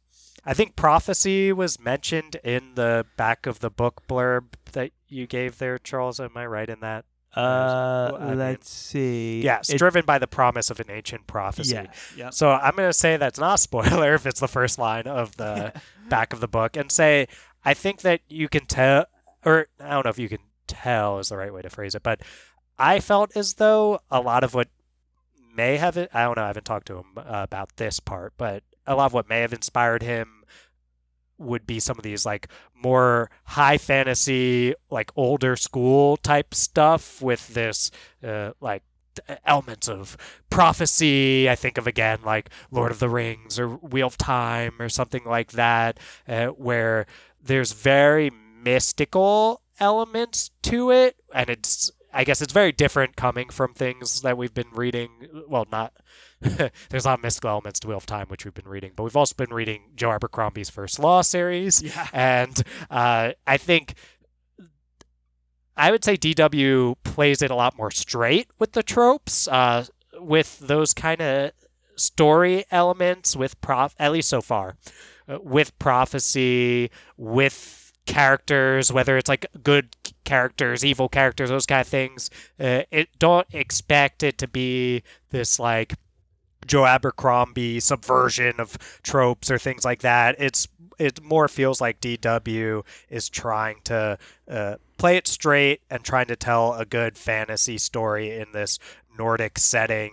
I 0.45 0.53
think 0.53 0.75
prophecy 0.75 1.51
was 1.51 1.79
mentioned 1.79 2.35
in 2.43 2.75
the 2.75 3.05
back 3.17 3.45
of 3.47 3.59
the 3.59 3.69
book 3.71 4.03
blurb 4.07 4.53
that 4.73 4.91
you 5.07 5.25
gave 5.27 5.57
there, 5.57 5.77
Charles. 5.77 6.19
Am 6.19 6.31
I 6.35 6.45
right 6.45 6.69
in 6.69 6.79
that? 6.81 7.05
Uh, 7.33 8.11
Well, 8.13 8.15
I 8.21 8.25
mean- 8.29 8.37
let's 8.39 8.69
see. 8.69 9.41
Yeah, 9.41 9.57
it's 9.59 9.71
It- 9.71 9.77
driven 9.77 10.05
by 10.05 10.19
the 10.19 10.27
promise 10.27 10.69
of 10.69 10.79
an 10.79 10.89
ancient 10.89 11.27
prophecy. 11.27 11.73
Yeah, 11.75 11.87
yeah. 12.15 12.29
So 12.29 12.51
I'm 12.51 12.75
gonna 12.75 12.93
say 12.93 13.17
that's 13.17 13.39
not 13.39 13.55
a 13.55 13.57
spoiler 13.57 14.13
if 14.15 14.25
it's 14.25 14.39
the 14.39 14.47
first 14.47 14.77
line 14.79 15.07
of 15.07 15.35
the 15.37 15.73
back 16.09 16.31
of 16.31 16.39
the 16.39 16.47
book, 16.47 16.77
and 16.77 16.91
say 16.91 17.27
I 17.65 17.73
think 17.73 18.01
that 18.01 18.21
you 18.29 18.47
can 18.47 18.65
tell, 18.67 19.05
or 19.43 19.67
I 19.79 19.89
don't 19.89 20.05
know 20.05 20.11
if 20.11 20.19
you 20.19 20.29
can 20.29 20.39
tell 20.67 21.19
is 21.19 21.29
the 21.29 21.37
right 21.37 21.53
way 21.53 21.61
to 21.63 21.69
phrase 21.69 21.95
it, 21.95 22.03
but 22.03 22.21
I 22.77 22.99
felt 22.99 23.35
as 23.35 23.55
though 23.55 23.99
a 24.11 24.21
lot 24.21 24.43
of 24.43 24.53
what 24.53 24.69
may 25.55 25.77
have 25.77 25.97
I 25.97 26.07
don't 26.23 26.37
know, 26.37 26.43
I 26.43 26.47
haven't 26.47 26.65
talked 26.65 26.87
to 26.87 26.97
him 26.99 27.05
uh, 27.17 27.23
about 27.27 27.75
this 27.77 27.99
part, 27.99 28.33
but 28.37 28.63
a 28.87 28.95
lot 28.95 29.07
of 29.07 29.13
what 29.13 29.27
may 29.27 29.41
have 29.41 29.51
inspired 29.53 30.03
him 30.03 30.34
would 31.37 31.65
be 31.67 31.79
some 31.79 31.97
of 31.97 32.03
these 32.03 32.25
like 32.25 32.47
more 32.73 33.29
high 33.45 33.77
fantasy, 33.77 34.73
like 34.89 35.11
older 35.15 35.55
school 35.55 36.17
type 36.17 36.53
stuff 36.53 37.21
with 37.21 37.53
this 37.53 37.91
uh, 38.23 38.51
like 38.61 38.83
elements 39.45 39.87
of 39.87 40.17
prophecy. 40.49 41.49
I 41.49 41.55
think 41.55 41.77
of 41.77 41.87
again 41.87 42.19
like 42.23 42.49
Lord 42.71 42.91
of 42.91 42.99
the 42.99 43.09
Rings 43.09 43.59
or 43.59 43.69
Wheel 43.69 44.07
of 44.07 44.17
Time 44.17 44.73
or 44.79 44.89
something 44.89 45.23
like 45.25 45.51
that, 45.53 45.99
uh, 46.27 46.47
where 46.47 47.05
there's 47.41 47.71
very 47.73 48.31
mystical 48.63 49.61
elements 49.79 50.51
to 50.63 50.91
it, 50.91 51.15
and 51.33 51.49
it's 51.49 51.91
I 52.13 52.23
guess 52.23 52.41
it's 52.41 52.53
very 52.53 52.71
different 52.71 53.17
coming 53.17 53.49
from 53.49 53.73
things 53.73 54.21
that 54.21 54.37
we've 54.37 54.53
been 54.53 54.71
reading. 54.71 55.09
Well, 55.49 55.67
not 55.71 55.93
there's 56.89 57.05
a 57.05 57.09
lot 57.09 57.19
of 57.19 57.23
mystical 57.23 57.49
elements 57.49 57.79
to 57.81 57.87
Wheel 57.87 57.97
of 57.97 58.05
Time, 58.05 58.27
which 58.27 58.45
we've 58.45 58.53
been 58.53 58.67
reading, 58.67 58.91
but 58.95 59.03
we've 59.03 59.15
also 59.15 59.35
been 59.35 59.53
reading 59.53 59.83
Joe 59.95 60.11
Abercrombie's 60.11 60.69
First 60.69 60.99
Law 60.99 61.21
series, 61.21 61.81
Yeah. 61.81 62.07
and 62.13 62.61
uh, 62.89 63.31
I 63.47 63.57
think 63.57 63.95
I 65.77 65.91
would 65.91 66.03
say 66.03 66.15
DW 66.15 66.95
plays 67.03 67.41
it 67.41 67.51
a 67.51 67.55
lot 67.55 67.77
more 67.77 67.91
straight 67.91 68.47
with 68.59 68.71
the 68.73 68.83
tropes, 68.83 69.47
uh, 69.47 69.85
with 70.19 70.59
those 70.59 70.93
kind 70.93 71.21
of 71.21 71.51
story 71.95 72.65
elements, 72.71 73.35
with 73.35 73.59
prof 73.61 73.93
at 73.99 74.11
least 74.11 74.29
so 74.29 74.41
far, 74.41 74.77
uh, 75.27 75.39
with 75.41 75.77
prophecy, 75.79 76.91
with 77.17 77.91
characters, 78.05 78.91
whether 78.93 79.17
it's 79.17 79.27
like 79.27 79.45
good 79.63 79.95
characters, 80.23 80.85
evil 80.85 81.09
characters, 81.09 81.49
those 81.49 81.65
kind 81.65 81.81
of 81.81 81.87
things. 81.87 82.29
Uh, 82.59 82.83
it 82.91 83.09
don't 83.19 83.47
expect 83.53 84.23
it 84.23 84.37
to 84.37 84.47
be 84.47 85.03
this 85.31 85.59
like 85.59 85.95
Joe 86.65 86.85
Abercrombie 86.85 87.79
subversion 87.79 88.59
of 88.59 88.77
tropes 89.03 89.51
or 89.51 89.57
things 89.57 89.85
like 89.85 90.01
that. 90.01 90.35
It's 90.39 90.67
it 90.97 91.21
more 91.21 91.47
feels 91.47 91.81
like 91.81 91.99
DW 91.99 92.83
is 93.09 93.29
trying 93.29 93.81
to 93.83 94.17
uh, 94.49 94.75
play 94.97 95.17
it 95.17 95.27
straight 95.27 95.81
and 95.89 96.03
trying 96.03 96.27
to 96.27 96.35
tell 96.35 96.73
a 96.73 96.85
good 96.85 97.17
fantasy 97.17 97.77
story 97.77 98.31
in 98.31 98.51
this 98.53 98.79
Nordic 99.17 99.57
setting 99.57 100.11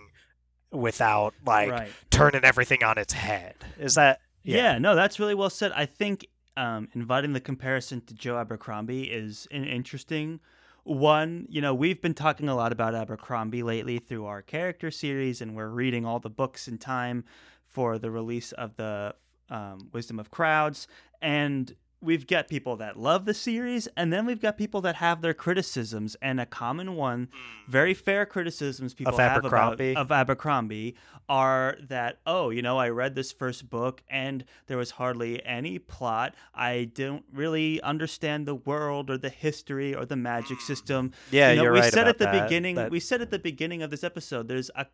without 0.71 1.33
like 1.45 1.71
right. 1.71 1.91
turning 2.09 2.43
everything 2.43 2.83
on 2.83 2.97
its 2.97 3.13
head. 3.13 3.55
Is 3.79 3.95
that 3.95 4.19
Yeah. 4.43 4.77
no, 4.77 4.95
that's 4.95 5.19
really 5.19 5.35
well 5.35 5.49
said. 5.49 5.71
I 5.73 5.85
think 5.85 6.27
um, 6.57 6.89
inviting 6.93 7.33
the 7.33 7.39
comparison 7.39 8.01
to 8.01 8.13
Joe 8.13 8.37
Abercrombie 8.37 9.03
is 9.03 9.47
an 9.51 9.63
interesting 9.65 10.39
one. 10.83 11.47
You 11.49 11.61
know, 11.61 11.73
we've 11.73 12.01
been 12.01 12.13
talking 12.13 12.49
a 12.49 12.55
lot 12.55 12.71
about 12.71 12.95
Abercrombie 12.95 13.63
lately 13.63 13.99
through 13.99 14.25
our 14.25 14.41
character 14.41 14.91
series, 14.91 15.41
and 15.41 15.55
we're 15.55 15.69
reading 15.69 16.05
all 16.05 16.19
the 16.19 16.29
books 16.29 16.67
in 16.67 16.77
time 16.77 17.23
for 17.65 17.97
the 17.97 18.11
release 18.11 18.51
of 18.51 18.75
the 18.75 19.15
um, 19.49 19.89
Wisdom 19.91 20.19
of 20.19 20.31
Crowds. 20.31 20.87
And 21.21 21.75
we've 22.03 22.27
got 22.27 22.47
people 22.47 22.75
that 22.77 22.99
love 22.99 23.25
the 23.25 23.33
series, 23.33 23.87
and 23.95 24.11
then 24.11 24.25
we've 24.25 24.41
got 24.41 24.57
people 24.57 24.81
that 24.81 24.95
have 24.95 25.21
their 25.21 25.33
criticisms. 25.33 26.15
And 26.21 26.39
a 26.39 26.45
common 26.45 26.95
one, 26.95 27.29
hmm. 27.31 27.71
very 27.71 27.93
fair 27.93 28.25
criticisms 28.25 28.93
people 28.93 29.13
Of 29.13 29.19
have 29.19 29.37
about 29.37 29.45
Abercrombie? 29.45 29.95
of 29.95 30.11
Abercrombie 30.11 30.95
are 31.29 31.77
that 31.87 32.19
oh 32.25 32.49
you 32.49 32.61
know 32.61 32.77
I 32.77 32.89
read 32.89 33.15
this 33.15 33.31
first 33.31 33.69
book 33.69 34.03
and 34.09 34.43
there 34.67 34.77
was 34.77 34.91
hardly 34.91 35.43
any 35.45 35.79
plot 35.79 36.35
I 36.53 36.89
don't 36.93 37.23
really 37.31 37.81
understand 37.81 38.45
the 38.45 38.55
world 38.55 39.09
or 39.09 39.17
the 39.17 39.29
history 39.29 39.95
or 39.95 40.05
the 40.05 40.17
magic 40.17 40.57
hmm. 40.57 40.65
system 40.65 41.11
Yeah, 41.31 41.51
you 41.51 41.55
know, 41.57 41.63
you're 41.63 41.71
we 41.71 41.79
right 41.79 41.93
said 41.93 42.01
about 42.01 42.09
at 42.09 42.17
the 42.19 42.25
that, 42.25 42.43
beginning 42.43 42.75
that- 42.75 42.91
we 42.91 42.99
said 42.99 43.21
at 43.21 43.31
the 43.31 43.39
beginning 43.39 43.81
of 43.81 43.89
this 43.89 44.03
episode 44.03 44.49
there's 44.49 44.69
a 44.75 44.85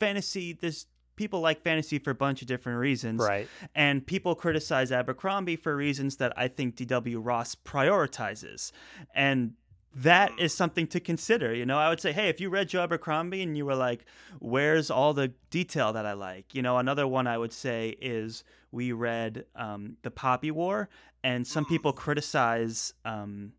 fantasy 0.00 0.54
there's 0.54 0.86
people 1.16 1.40
like 1.40 1.62
fantasy 1.62 1.98
for 1.98 2.10
a 2.10 2.14
bunch 2.14 2.42
of 2.42 2.48
different 2.48 2.78
reasons 2.78 3.20
right. 3.20 3.48
and 3.74 4.06
people 4.06 4.34
criticize 4.34 4.90
Abercrombie 4.90 5.56
for 5.56 5.76
reasons 5.76 6.16
that 6.16 6.32
I 6.36 6.48
think 6.48 6.76
D.W. 6.76 7.20
Ross 7.20 7.54
prioritizes. 7.54 8.72
And 9.14 9.54
that 9.94 10.32
is 10.38 10.54
something 10.54 10.86
to 10.88 11.00
consider. 11.00 11.54
You 11.54 11.66
know, 11.66 11.78
I 11.78 11.88
would 11.88 12.00
say, 12.00 12.12
hey, 12.12 12.28
if 12.28 12.40
you 12.40 12.48
read 12.48 12.68
Joe 12.68 12.82
Abercrombie 12.84 13.42
and 13.42 13.56
you 13.56 13.66
were 13.66 13.74
like, 13.74 14.04
where's 14.38 14.90
all 14.90 15.12
the 15.12 15.32
detail 15.50 15.92
that 15.92 16.06
I 16.06 16.14
like? 16.14 16.54
You 16.54 16.62
know, 16.62 16.78
another 16.78 17.06
one 17.06 17.26
I 17.26 17.36
would 17.36 17.52
say 17.52 17.96
is 18.00 18.44
we 18.70 18.92
read 18.92 19.44
um, 19.54 19.96
The 20.02 20.10
Poppy 20.10 20.50
War, 20.50 20.88
and 21.22 21.46
some 21.46 21.64
people 21.66 21.92
criticize. 21.92 22.94
Um, 23.04 23.52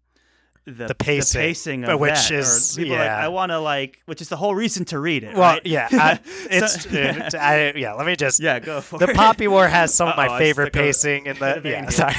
the, 0.65 0.87
The 0.87 0.95
pacing, 0.95 1.41
pacing 1.41 1.83
of 1.83 1.99
which 1.99 2.13
that, 2.29 2.31
is- 2.31 2.75
people 2.77 2.95
are 2.95 2.99
like 2.99 3.05
yeah. 3.07 3.17
I 3.25 3.27
want 3.27 3.51
to 3.51 3.59
like, 3.59 4.01
which 4.05 4.21
is 4.21 4.29
the 4.29 4.37
whole 4.37 4.55
reason 4.55 4.85
to 4.85 4.99
read 4.99 5.23
it. 5.23 5.33
Well, 5.35 5.41
right? 5.55 5.65
yeah, 5.65 5.89
I, 5.91 6.19
it's 6.49 6.83
So- 6.83 6.89
it- 6.93 7.35
I, 7.35 7.73
yeah. 7.75 7.93
Let 7.93 8.05
me 8.07 8.15
just. 8.15 8.39
yeah, 8.39 8.59
go 8.59 8.79
for 8.79 8.97
The 8.97 9.09
it. 9.09 9.15
Poppy 9.15 9.47
War 9.49 9.67
has 9.67 9.93
some 9.93 10.07
of 10.07 10.13
Uh-oh, 10.17 10.27
my 10.27 10.39
favorite 10.39 10.71
pacing 10.71 11.25
in 11.25 11.37
the 11.37 11.61
yeah. 11.65 11.89
Sorry, 11.89 12.13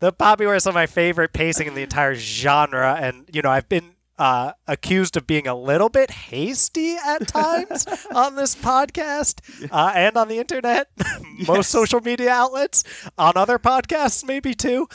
the 0.00 0.12
Poppy 0.12 0.46
War 0.46 0.56
is 0.56 0.64
some 0.64 0.70
of 0.72 0.74
my 0.74 0.86
favorite 0.86 1.32
pacing 1.32 1.68
in 1.68 1.74
the 1.74 1.82
entire 1.82 2.14
genre, 2.16 2.96
and 3.00 3.24
you 3.32 3.40
know 3.42 3.50
I've 3.50 3.68
been 3.68 3.91
uh, 4.22 4.52
accused 4.68 5.16
of 5.16 5.26
being 5.26 5.48
a 5.48 5.54
little 5.54 5.88
bit 5.88 6.08
hasty 6.08 6.94
at 6.94 7.26
times 7.26 7.84
on 8.14 8.36
this 8.36 8.54
podcast 8.54 9.40
uh, 9.72 9.90
and 9.96 10.16
on 10.16 10.28
the 10.28 10.38
internet, 10.38 10.88
most 11.48 11.56
Yes. 11.56 11.68
social 11.68 12.00
media 12.00 12.30
outlets, 12.30 12.84
on 13.18 13.32
other 13.34 13.58
podcasts 13.58 14.24
maybe 14.24 14.54
too. 14.54 14.86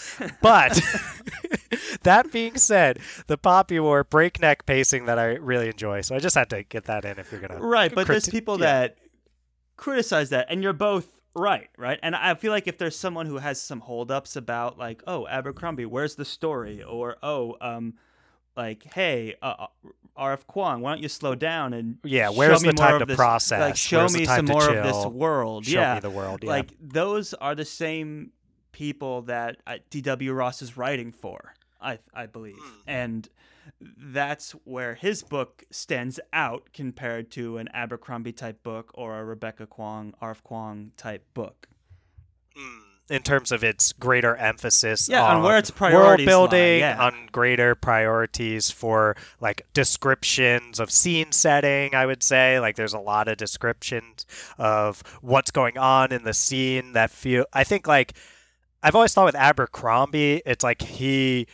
But 0.41 0.81
that 2.03 2.31
being 2.31 2.55
said, 2.55 2.99
the 3.27 3.37
Poppy 3.37 3.81
War 3.81 4.05
breakneck 4.05 4.65
pacing 4.65 5.07
that 5.07 5.19
I 5.19 5.33
really 5.35 5.67
enjoy. 5.67 5.99
So 6.01 6.15
I 6.15 6.19
just 6.19 6.35
had 6.35 6.49
to 6.51 6.63
get 6.63 6.85
that 6.85 7.03
in. 7.03 7.19
If 7.19 7.29
you're 7.29 7.41
gonna 7.41 7.59
right 7.59 7.93
but 7.93 8.07
there's 8.07 8.29
people 8.29 8.57
yeah. 8.57 8.65
that 8.65 8.97
criticize 9.75 10.29
that 10.29 10.47
and 10.49 10.63
you're 10.63 10.71
both 10.71 11.05
right 11.35 11.69
right 11.77 11.99
and 12.01 12.15
i 12.15 12.33
feel 12.33 12.51
like 12.51 12.67
if 12.67 12.77
there's 12.79 12.95
someone 12.95 13.27
who 13.27 13.37
has 13.37 13.61
some 13.61 13.79
holdups 13.79 14.35
about 14.35 14.79
like 14.79 15.03
oh 15.05 15.27
abercrombie 15.27 15.85
where's 15.85 16.15
the 16.15 16.25
story 16.25 16.81
or 16.81 17.17
oh 17.21 17.55
um 17.61 17.93
like 18.57 18.83
hey 18.93 19.35
uh, 19.41 19.67
rf 20.17 20.45
kuang 20.47 20.79
why 20.81 20.91
don't 20.93 21.01
you 21.03 21.07
slow 21.09 21.35
down 21.35 21.73
and 21.73 21.97
Yeah, 22.03 22.27
show 22.29 22.33
where's 22.33 22.63
me 22.63 22.69
the 22.71 22.81
more 22.81 22.85
time 22.87 22.95
of 22.95 22.99
to 23.01 23.05
this- 23.05 23.15
process? 23.15 23.59
like 23.61 23.75
show 23.77 23.99
Where's 23.99 24.13
me 24.17 24.25
some 24.25 24.45
to 24.47 24.51
more 24.53 24.67
of 24.69 24.83
this 24.83 24.91
chill? 25.03 25.11
world 25.11 25.65
Show 25.65 25.79
yeah 25.79 25.93
me 25.95 25.99
the 26.01 26.09
world. 26.09 26.39
Yeah. 26.43 26.49
like 26.49 26.71
those 26.81 27.33
are 27.35 27.53
the 27.55 27.65
same 27.65 28.31
people 28.71 29.21
that 29.23 29.57
uh, 29.67 29.77
dw 29.91 30.35
ross 30.35 30.61
is 30.61 30.75
writing 30.75 31.11
for 31.11 31.53
i 31.79 31.99
i 32.13 32.25
believe 32.25 32.57
Hmm. 32.59 32.81
and 32.89 33.29
that's 33.97 34.51
where 34.63 34.95
his 34.95 35.23
book 35.23 35.63
stands 35.69 36.19
out 36.33 36.69
compared 36.73 37.29
to 37.31 37.57
an 37.57 37.67
abercrombie 37.73 38.31
type 38.33 38.63
book 38.63 38.91
or 38.95 39.19
a 39.19 39.23
rebecca 39.25 39.67
kuang 39.67 40.13
rf 40.21 40.41
kuang 40.43 40.89
type 40.97 41.23
book 41.33 41.67
Mm, 42.57 42.79
in 43.09 43.21
terms 43.21 43.51
of 43.51 43.63
its 43.63 43.93
greater 43.93 44.35
emphasis 44.35 45.07
Yeah, 45.07 45.23
on, 45.23 45.37
on 45.37 45.43
where 45.43 45.57
its 45.57 45.69
world 45.71 45.93
priorities 45.93 46.27
lie, 46.27 46.31
building, 46.31 46.79
yeah. 46.79 47.01
on 47.01 47.29
greater 47.31 47.75
priorities 47.75 48.69
for 48.69 49.15
like 49.39 49.65
descriptions 49.73 50.79
of 50.79 50.91
scene 50.91 51.31
setting, 51.31 51.95
I 51.95 52.05
would 52.05 52.23
say. 52.23 52.59
Like 52.59 52.75
there's 52.75 52.93
a 52.93 52.99
lot 52.99 53.27
of 53.27 53.37
descriptions 53.37 54.25
of 54.57 55.01
what's 55.21 55.51
going 55.51 55.77
on 55.77 56.11
in 56.11 56.23
the 56.23 56.33
scene 56.33 56.93
that 56.93 57.11
feel 57.11 57.45
I 57.53 57.63
think 57.63 57.87
like 57.87 58.13
I've 58.83 58.95
always 58.95 59.13
thought 59.13 59.25
with 59.25 59.35
Abercrombie, 59.35 60.41
it's 60.45 60.63
like 60.63 60.81
he 60.81 61.47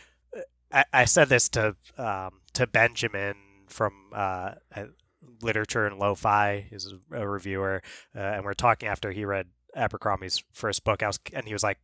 I, 0.72 0.84
I 0.92 1.04
said 1.04 1.28
this 1.28 1.48
to 1.50 1.76
um, 1.96 2.40
to 2.54 2.66
Benjamin 2.66 3.36
from 3.68 3.92
uh, 4.12 4.52
Literature 5.42 5.86
and 5.86 5.98
Lo-Fi, 5.98 6.66
he's 6.70 6.92
a 7.12 7.26
reviewer, 7.26 7.82
uh, 8.14 8.18
and 8.18 8.44
we're 8.44 8.54
talking 8.54 8.88
after 8.88 9.10
he 9.10 9.24
read 9.24 9.46
Abercrombie's 9.74 10.42
first 10.52 10.84
book. 10.84 11.02
I 11.02 11.06
was, 11.06 11.18
and 11.32 11.46
he 11.46 11.52
was 11.52 11.62
like, 11.62 11.78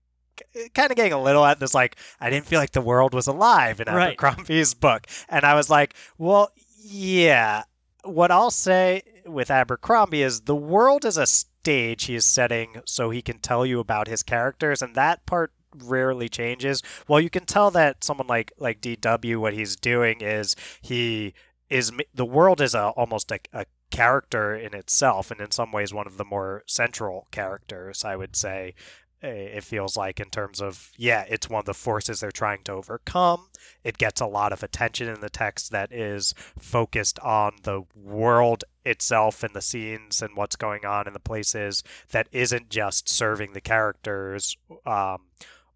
kind 0.75 0.91
of 0.91 0.97
getting 0.97 1.13
a 1.13 1.23
little 1.23 1.45
at 1.45 1.61
this, 1.61 1.75
like, 1.75 1.97
I 2.21 2.31
didn't 2.31 2.47
feel 2.47 2.61
like 2.61 2.73
the 2.73 2.81
world 2.81 3.15
was 3.15 3.27
alive 3.27 3.81
in 3.81 3.87
Right. 3.93 4.17
Abercrombie's 4.19 4.75
book, 4.75 5.07
and 5.29 5.45
I 5.45 5.55
was 5.55 5.69
like, 5.71 5.95
well, 6.19 6.51
yeah. 6.83 7.65
What 8.03 8.31
I'll 8.31 8.51
say 8.51 9.03
with 9.27 9.51
Abercrombie 9.51 10.23
is 10.23 10.43
the 10.43 10.57
world 10.57 11.05
is 11.05 11.19
a 11.19 11.27
stage 11.27 12.05
he 12.05 12.15
is 12.15 12.25
setting 12.25 12.81
so 12.87 13.11
he 13.11 13.21
can 13.21 13.39
tell 13.39 13.67
you 13.67 13.79
about 13.81 14.09
his 14.09 14.23
characters, 14.23 14.81
and 14.81 14.95
that 14.95 15.27
part 15.27 15.53
rarely 15.77 16.29
changes. 16.29 16.83
Well, 17.07 17.21
you 17.21 17.29
can 17.31 17.45
tell 17.45 17.71
that 17.73 18.03
someone 18.03 18.27
like 18.27 18.53
like 18.59 18.81
DW, 18.81 19.37
what 19.37 19.53
he's 19.53 19.77
doing 19.77 20.21
is 20.23 20.57
he 20.81 21.35
is 21.69 21.93
the 22.15 22.25
world 22.25 22.61
is 22.61 22.75
a 22.75 22.89
almost 22.89 23.31
a, 23.31 23.39
a 23.53 23.67
character 23.91 24.55
in 24.57 24.75
itself, 24.75 25.31
and 25.31 25.41
in 25.41 25.51
some 25.51 25.73
ways 25.73 25.93
one 25.95 26.07
of 26.07 26.17
the 26.17 26.25
more 26.25 26.63
central 26.67 27.27
characters, 27.31 28.05
I 28.05 28.17
would 28.17 28.37
say. 28.37 28.75
eh, 29.23 29.29
It 29.59 29.65
feels 29.65 29.97
like 29.97 30.21
in 30.21 30.31
terms 30.31 30.61
of 30.61 30.91
yeah, 30.97 31.25
it's 31.29 31.49
one 31.51 31.61
of 31.61 31.67
the 31.67 31.75
forces 31.75 32.21
they're 32.21 32.31
trying 32.31 32.63
to 32.65 32.73
overcome. 32.73 33.49
It 33.85 33.99
gets 33.99 34.21
a 34.21 34.27
lot 34.27 34.53
of 34.53 34.63
attention 34.63 35.09
in 35.09 35.21
the 35.21 35.31
text 35.31 35.71
that 35.73 35.93
is 35.93 36.35
focused 36.59 37.19
on 37.21 37.57
the 37.63 37.83
world 37.95 38.65
itself 38.85 39.43
and 39.43 39.55
the 39.55 39.61
scenes 39.63 40.23
and 40.23 40.37
what's 40.37 40.57
going 40.57 40.85
on 40.87 41.07
in 41.07 41.13
the 41.13 41.21
places 41.21 41.83
that 42.13 42.29
isn't 42.33 42.71
just 42.71 43.09
serving 43.09 43.53
the 43.53 43.61
characters 43.61 44.57
um, 44.87 45.23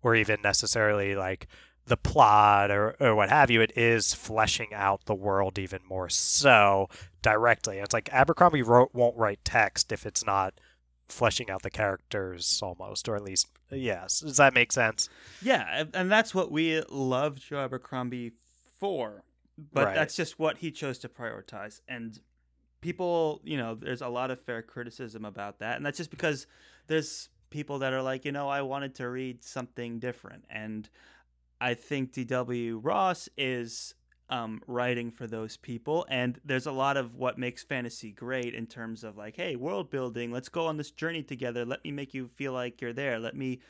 or 0.03 0.14
even 0.14 0.40
necessarily 0.42 1.14
like 1.14 1.46
the 1.87 1.96
plot 1.96 2.70
or, 2.70 2.96
or 3.00 3.14
what 3.14 3.29
have 3.29 3.50
you. 3.50 3.61
It 3.61 3.77
is 3.77 4.14
fleshing 4.14 4.72
out 4.72 5.05
the 5.05 5.14
world 5.14 5.59
even 5.59 5.81
more 5.88 6.09
so 6.09 6.88
directly. 7.24 7.78
It's 7.78 7.92
like 7.92 8.08
Abercrombie 8.12 8.62
wrote, 8.62 8.90
won't 8.94 9.16
write 9.16 9.40
text 9.44 9.90
if 9.90 10.06
it's 10.06 10.24
not 10.24 10.54
fleshing 11.08 11.50
out 11.50 11.62
the 11.62 11.70
characters 11.70 12.60
almost, 12.62 13.08
or 13.08 13.16
at 13.16 13.22
least, 13.24 13.48
yes. 13.72 14.20
Does 14.20 14.37
that 14.37 14.54
make 14.54 14.70
sense? 14.70 15.08
yeah 15.42 15.66
and- 15.80 15.94
and 15.96 16.12
that's 16.12 16.32
what 16.34 16.52
we 16.52 16.80
love 16.88 17.40
joe 17.40 17.58
abercrombie 17.64 18.32
for 18.78 19.24
but 19.72 19.87
Right. 19.87 19.94
that's 19.94 20.14
just 20.16 20.38
what 20.38 20.58
he 20.58 20.70
chose 20.70 20.98
to 21.00 21.08
prioritize 21.08 21.80
and 21.88 22.18
people 22.80 23.40
you 23.44 23.56
know 23.56 23.74
there's 23.74 24.02
a 24.02 24.08
lot 24.08 24.30
of 24.30 24.40
fair 24.40 24.62
criticism 24.62 25.24
about 25.24 25.58
that 25.60 25.76
and 25.76 25.84
that's 25.84 25.98
just 25.98 26.10
because 26.10 26.46
there's 26.87 27.28
people 27.50 27.78
that 27.80 27.92
are 27.92 28.02
like 28.02 28.24
you 28.24 28.32
know 28.32 28.48
i 28.48 28.62
wanted 28.62 28.94
to 28.96 29.08
read 29.08 29.42
something 29.44 29.98
different 29.98 30.44
and 30.50 30.88
i 31.60 31.72
think 31.74 32.12
dw 32.12 32.78
ross 32.82 33.28
is 33.38 33.94
um, 34.35 34.61
writing 34.66 35.11
for 35.12 35.27
those 35.27 35.57
people 35.57 36.05
and 36.09 36.40
there's 36.44 36.66
a 36.66 36.73
lot 36.73 36.97
of 36.97 37.14
what 37.14 37.38
makes 37.38 37.62
fantasy 37.62 38.11
great 38.11 38.53
in 38.55 38.66
terms 38.66 39.05
of 39.05 39.16
like 39.16 39.37
hey 39.37 39.55
world 39.55 39.90
building 39.90 40.33
let's 40.33 40.49
go 40.49 40.66
on 40.66 40.77
this 40.77 40.90
journey 40.90 41.23
together 41.23 41.64
let 41.64 41.85
me 41.85 41.92
make 41.92 42.14
you 42.14 42.27
feel 42.40 42.53
like 42.53 42.81
you're 42.81 42.92
there 42.92 43.18
let 43.18 43.37
me 43.37 43.61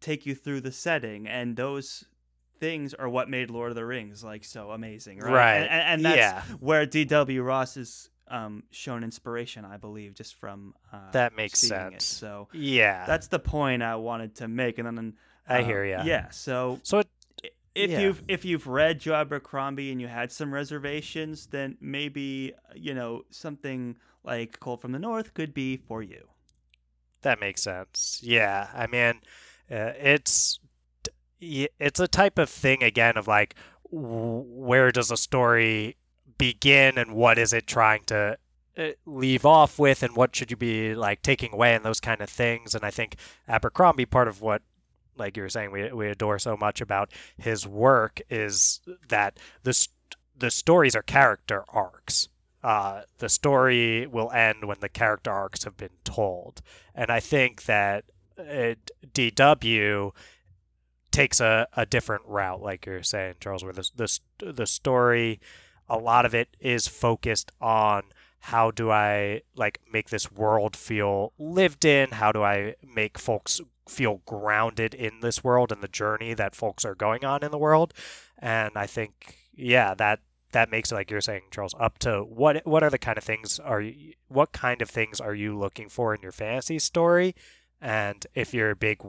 take 0.00 0.26
you 0.26 0.34
through 0.34 0.60
the 0.60 0.72
setting 0.72 1.28
and 1.28 1.56
those 1.56 2.04
things 2.58 2.92
are 2.94 3.08
what 3.08 3.28
made 3.30 3.50
lord 3.50 3.70
of 3.70 3.76
the 3.76 3.84
rings 3.84 4.24
like 4.24 4.44
so 4.44 4.70
amazing 4.72 5.18
right, 5.20 5.32
Right. 5.32 5.56
and, 5.58 5.82
and, 5.92 6.04
that's 6.04 6.16
Yeah. 6.16 6.42
where 6.60 6.86
dw 6.86 7.44
ross 7.44 7.76
is 7.76 8.10
um, 8.28 8.62
shown 8.70 9.04
inspiration 9.04 9.64
i 9.64 9.76
believe 9.76 10.14
just 10.14 10.34
from 10.36 10.74
uh, 10.92 11.10
That 11.12 11.36
makes 11.36 11.60
seeing 11.60 11.72
it. 11.72 12.02
sense. 12.02 12.04
so 12.04 12.48
Yeah. 12.52 13.04
that's 13.06 13.28
the 13.28 13.38
point 13.38 13.82
i 13.82 13.94
wanted 13.96 14.34
to 14.36 14.48
make 14.48 14.78
and 14.78 14.86
then 14.98 15.14
I 15.46 15.60
uh, 15.60 15.64
hear 15.64 15.84
you. 15.84 15.98
yeah 16.04 16.30
so 16.30 16.80
so 16.82 17.00
it, 17.00 17.08
if 17.74 17.90
Yeah. 17.90 18.00
you've 18.00 18.22
if 18.28 18.44
you've 18.44 18.66
read 18.66 19.00
Joe 19.00 19.14
Abercrombie 19.14 19.90
and 19.90 20.00
you 20.00 20.08
had 20.08 20.30
some 20.32 20.52
reservations, 20.54 21.46
then 21.46 21.76
maybe 21.80 22.52
you 22.74 22.94
know 22.94 23.24
something 23.30 23.96
like 24.22 24.60
Cold 24.60 24.80
from 24.80 24.92
the 24.92 24.98
North 24.98 25.34
could 25.34 25.52
be 25.54 25.76
for 25.76 26.02
you. 26.02 26.28
That 27.22 27.40
makes 27.40 27.62
sense. 27.62 28.20
Yeah, 28.22 28.68
I 28.74 28.86
mean, 28.86 29.20
uh, 29.70 29.92
it's 29.98 30.60
it's 31.40 32.00
a 32.00 32.08
type 32.08 32.38
of 32.38 32.48
thing 32.48 32.82
again 32.82 33.16
of 33.16 33.26
like, 33.26 33.54
where 33.90 34.90
does 34.90 35.10
a 35.10 35.16
story 35.16 35.96
begin 36.38 36.96
and 36.96 37.14
what 37.14 37.38
is 37.38 37.52
it 37.52 37.66
trying 37.66 38.02
to 38.04 38.38
uh, 38.78 38.88
leave 39.06 39.44
off 39.46 39.78
with, 39.78 40.02
and 40.02 40.16
what 40.16 40.34
should 40.34 40.50
you 40.50 40.56
be 40.56 40.94
like 40.94 41.22
taking 41.22 41.52
away, 41.52 41.74
and 41.74 41.84
those 41.84 42.00
kind 42.00 42.20
of 42.20 42.28
things. 42.30 42.74
And 42.74 42.84
I 42.84 42.90
think 42.90 43.16
Abercrombie, 43.48 44.06
part 44.06 44.28
of 44.28 44.40
what 44.40 44.62
like 45.16 45.36
you 45.36 45.42
were 45.42 45.48
saying, 45.48 45.70
we 45.70 45.92
we 45.92 46.08
adore 46.08 46.38
so 46.38 46.56
much 46.56 46.80
about 46.80 47.12
his 47.36 47.66
work 47.66 48.20
is 48.30 48.80
that 49.08 49.38
the 49.62 49.88
the 50.36 50.50
stories 50.50 50.96
are 50.96 51.02
character 51.02 51.64
arcs. 51.68 52.28
Uh, 52.62 53.02
the 53.18 53.28
story 53.28 54.06
will 54.06 54.30
end 54.32 54.64
when 54.64 54.78
the 54.80 54.88
character 54.88 55.30
arcs 55.30 55.64
have 55.64 55.76
been 55.76 55.96
told, 56.02 56.62
and 56.94 57.10
I 57.10 57.20
think 57.20 57.64
that 57.64 58.04
it, 58.38 58.90
DW 59.12 60.12
takes 61.10 61.40
a, 61.40 61.68
a 61.76 61.86
different 61.86 62.22
route, 62.26 62.62
like 62.62 62.86
you're 62.86 63.02
saying, 63.02 63.34
Charles, 63.38 63.62
where 63.62 63.72
the, 63.72 63.88
the 63.96 64.52
the 64.52 64.66
story, 64.66 65.40
a 65.88 65.98
lot 65.98 66.24
of 66.24 66.34
it 66.34 66.56
is 66.58 66.88
focused 66.88 67.52
on 67.60 68.04
how 68.40 68.70
do 68.70 68.90
I 68.90 69.40
like 69.56 69.80
make 69.90 70.10
this 70.10 70.30
world 70.30 70.76
feel 70.76 71.32
lived 71.38 71.84
in? 71.84 72.10
How 72.10 72.30
do 72.30 72.42
I 72.42 72.74
make 72.82 73.16
folks 73.18 73.60
feel 73.88 74.22
grounded 74.26 74.94
in 74.94 75.20
this 75.20 75.44
world 75.44 75.70
and 75.72 75.82
the 75.82 75.88
journey 75.88 76.34
that 76.34 76.54
folks 76.54 76.84
are 76.84 76.94
going 76.94 77.24
on 77.24 77.44
in 77.44 77.50
the 77.50 77.58
world? 77.58 77.92
And 78.38 78.72
I 78.76 78.86
think, 78.86 79.36
yeah, 79.54 79.94
that 79.94 80.20
that 80.52 80.70
makes 80.70 80.92
it 80.92 80.94
like 80.94 81.10
you're 81.10 81.20
saying, 81.20 81.42
Charles, 81.50 81.74
up 81.78 81.98
to 82.00 82.20
what 82.20 82.66
what 82.66 82.82
are 82.82 82.90
the 82.90 82.98
kind 82.98 83.18
of 83.18 83.24
things 83.24 83.58
are 83.58 83.80
you, 83.80 84.12
what 84.28 84.52
kind 84.52 84.80
of 84.82 84.88
things 84.88 85.20
are 85.20 85.34
you 85.34 85.58
looking 85.58 85.88
for 85.88 86.14
in 86.14 86.22
your 86.22 86.32
fantasy 86.32 86.78
story? 86.78 87.34
And 87.80 88.26
if 88.34 88.54
you're 88.54 88.70
a 88.70 88.76
big 88.76 89.02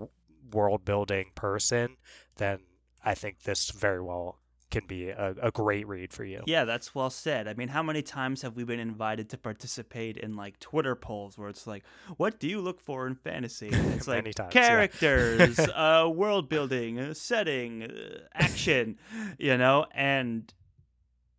world 0.51 0.83
building 0.85 1.31
person, 1.35 1.97
then 2.37 2.59
I 3.03 3.13
think 3.13 3.43
this 3.43 3.69
very 3.69 4.01
well 4.01 4.39
can 4.75 4.87
be 4.87 5.07
a, 5.07 5.33
a 5.41 5.51
great 5.51 5.87
read 5.87 6.11
for 6.11 6.25
you. 6.25 6.43
Yeah, 6.45 6.65
that's 6.65 6.93
well 6.93 7.09
said. 7.09 7.47
I 7.47 7.53
mean, 7.53 7.69
how 7.69 7.81
many 7.81 8.01
times 8.01 8.41
have 8.41 8.57
we 8.57 8.65
been 8.65 8.79
invited 8.79 9.29
to 9.29 9.37
participate 9.37 10.17
in 10.17 10.35
like 10.35 10.59
Twitter 10.59 10.95
polls 10.95 11.37
where 11.37 11.47
it's 11.47 11.65
like, 11.65 11.83
"What 12.17 12.39
do 12.39 12.49
you 12.49 12.59
look 12.59 12.81
for 12.81 13.07
in 13.07 13.15
fantasy?" 13.15 13.69
And 13.71 13.93
it's 13.93 14.07
like 14.09 14.25
times, 14.35 14.53
yeah. 14.53 14.67
characters, 14.67 15.59
uh, 15.75 16.11
world 16.13 16.49
building, 16.49 16.99
uh, 16.99 17.13
setting, 17.13 17.83
uh, 17.83 18.19
action, 18.33 18.97
you 19.39 19.55
know, 19.57 19.85
and 19.93 20.53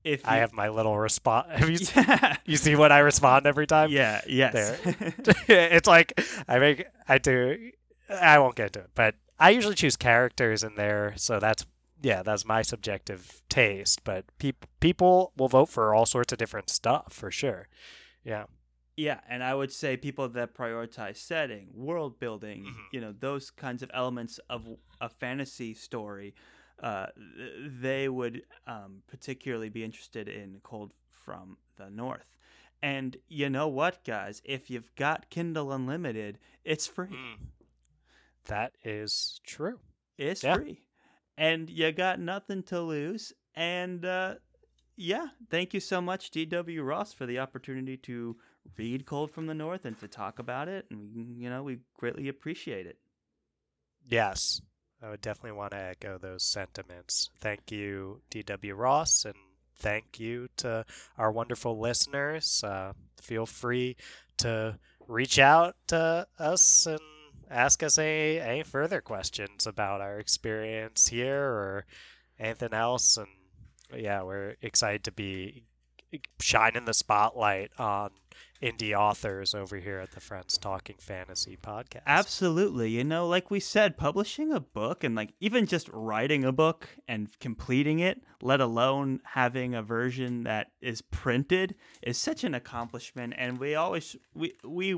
if 0.03 0.27
I 0.27 0.37
have 0.37 0.55
my 0.55 0.70
little 0.70 0.96
response. 0.96 1.49
Have 1.51 1.68
you, 1.68 1.79
yeah, 1.94 2.37
you 2.46 2.57
see 2.57 2.75
what 2.75 2.90
I 2.90 3.01
respond 3.01 3.46
every 3.46 3.66
time? 3.66 3.90
yeah, 3.90 4.22
yes, 4.27 4.81
it's 5.46 5.87
like 5.87 6.18
I 6.49 6.59
make 6.59 6.87
I 7.07 7.18
do. 7.18 7.70
I 8.09 8.38
won't 8.38 8.55
get 8.55 8.72
to 8.75 8.81
it, 8.81 8.90
but 8.94 9.16
I 9.38 9.51
usually 9.51 9.75
choose 9.75 9.96
characters 9.96 10.62
in 10.62 10.77
there, 10.77 11.12
so 11.16 11.38
that's 11.38 11.66
yeah, 12.03 12.23
that's 12.23 12.45
my 12.45 12.63
subjective 12.63 13.43
taste. 13.49 14.05
But 14.05 14.25
peop- 14.39 14.67
people 14.81 15.33
will 15.37 15.49
vote 15.49 15.67
for 15.69 15.95
all 15.95 16.07
sorts 16.07 16.33
of 16.33 16.39
different 16.39 16.71
stuff 16.71 17.13
for 17.13 17.31
sure. 17.31 17.69
Yeah, 18.25 18.45
Yeah, 18.97 19.21
and 19.29 19.43
I 19.45 19.55
would 19.55 19.71
say 19.73 19.97
people 19.97 20.27
that 20.31 20.55
prioritize 20.55 21.17
setting, 21.19 21.69
world 21.75 22.19
building, 22.19 22.65
Mhm. 22.65 22.87
you 22.93 23.01
know, 23.01 23.13
those 23.13 23.51
kinds 23.51 23.83
of 23.83 23.91
elements 23.93 24.39
of 24.49 24.67
a 25.01 25.09
fantasy 25.11 25.75
story, 25.75 26.35
uh, 26.83 27.07
they 27.83 28.09
would 28.09 28.43
um, 28.67 29.03
particularly 29.07 29.69
be 29.69 29.85
interested 29.85 30.29
in 30.29 30.61
Cold 30.63 30.93
from 31.11 31.59
the 31.77 31.91
North. 31.91 32.37
And 32.83 33.17
you 33.29 33.49
know 33.51 33.69
what, 33.69 34.03
guys? 34.05 34.41
If 34.45 34.71
you've 34.71 34.95
got 34.95 35.29
Kindle 35.31 35.73
Unlimited, 35.73 36.39
it's 36.65 36.87
free. 36.87 37.17
that 38.45 38.73
is 38.85 39.41
true. 39.45 39.81
It's 40.19 40.43
Yeah. 40.43 40.55
free. 40.57 40.86
And 41.37 41.68
you 41.68 41.92
got 41.92 42.18
nothing 42.18 42.62
to 42.64 42.81
lose. 42.81 43.33
And 43.55 44.05
uh, 44.05 44.35
yeah, 44.96 45.29
thank 45.51 45.75
you 45.75 45.81
so 45.81 46.01
much, 46.01 46.31
D.W. 46.31 46.83
Ross, 46.83 47.12
for 47.12 47.27
the 47.27 47.38
opportunity 47.38 47.96
to 47.99 48.37
read 48.77 49.07
Cold 49.07 49.31
from 49.31 49.46
the 49.46 49.55
North 49.55 49.85
and 49.85 49.99
to 50.01 50.09
talk 50.09 50.38
about 50.38 50.68
it. 50.68 50.87
And, 50.90 51.37
you 51.38 51.51
know, 51.51 51.62
we 51.62 51.79
greatly 51.99 52.29
appreciate 52.29 52.87
it. 52.87 52.99
Yes, 54.09 54.61
I 55.03 55.11
would 55.11 55.20
definitely 55.20 55.59
want 55.59 55.72
to 55.72 55.79
echo 55.79 56.18
those 56.18 56.42
sentiments. 56.42 57.31
Thank 57.40 57.70
you, 57.70 58.22
D.W. 58.31 58.75
Ross, 58.75 59.25
and 59.25 59.35
thank 59.79 60.18
you 60.18 60.49
to 60.59 60.85
our 61.18 61.31
wonderful 61.31 61.79
listeners. 61.79 62.64
Uh, 62.64 62.92
feel 63.20 63.46
free 63.46 63.96
to 64.38 64.79
reach 65.09 65.38
out 65.38 65.77
to 65.88 66.27
us 66.38 66.87
and 66.87 67.01
ask 67.51 67.83
us 67.83 67.99
any, 67.99 68.41
any 68.41 68.63
further 68.63 69.01
questions 69.01 69.67
about 69.67 70.01
our 70.01 70.19
experience 70.19 71.09
here 71.09 71.43
or 71.43 71.87
anything 72.39 72.73
else. 72.73 73.17
And 73.17 73.29
yeah, 73.95 74.23
we're 74.23 74.57
excited 74.63 75.05
to 75.05 75.13
be 75.13 75.65
shining 76.41 76.85
the 76.85 76.95
spotlight 76.95 77.71
on 77.79 78.11
indie 78.63 78.97
authors 78.97 79.55
over 79.55 79.77
here 79.77 79.99
at 79.99 80.13
the 80.13 80.21
Friends 80.21 80.57
Talking 80.57 80.97
Fantasy 80.99 81.59
podcast. 81.61 82.03
Absolutely. 82.07 82.91
You 82.91 83.05
know, 83.05 83.27
like 83.27 83.51
we 83.51 83.61
said, 83.61 83.97
publishing 83.99 84.53
a 84.53 84.61
book 84.61 85.05
and 85.05 85.15
like 85.15 85.35
even 85.41 85.67
just 85.67 85.89
writing 85.93 86.45
a 86.45 86.53
book 86.53 86.89
and 87.07 87.29
completing 87.39 87.99
it, 87.99 88.23
let 88.43 88.61
alone 88.61 89.21
having 89.25 89.75
a 89.75 89.83
version 89.83 90.45
that 90.45 90.69
is 90.81 91.03
printed, 91.03 91.75
is 92.03 92.19
such 92.19 92.45
an 92.45 92.55
accomplishment. 92.55 93.35
And 93.37 93.59
we 93.59 93.75
always 93.75 94.17
we 94.35 94.55
we 94.65 94.97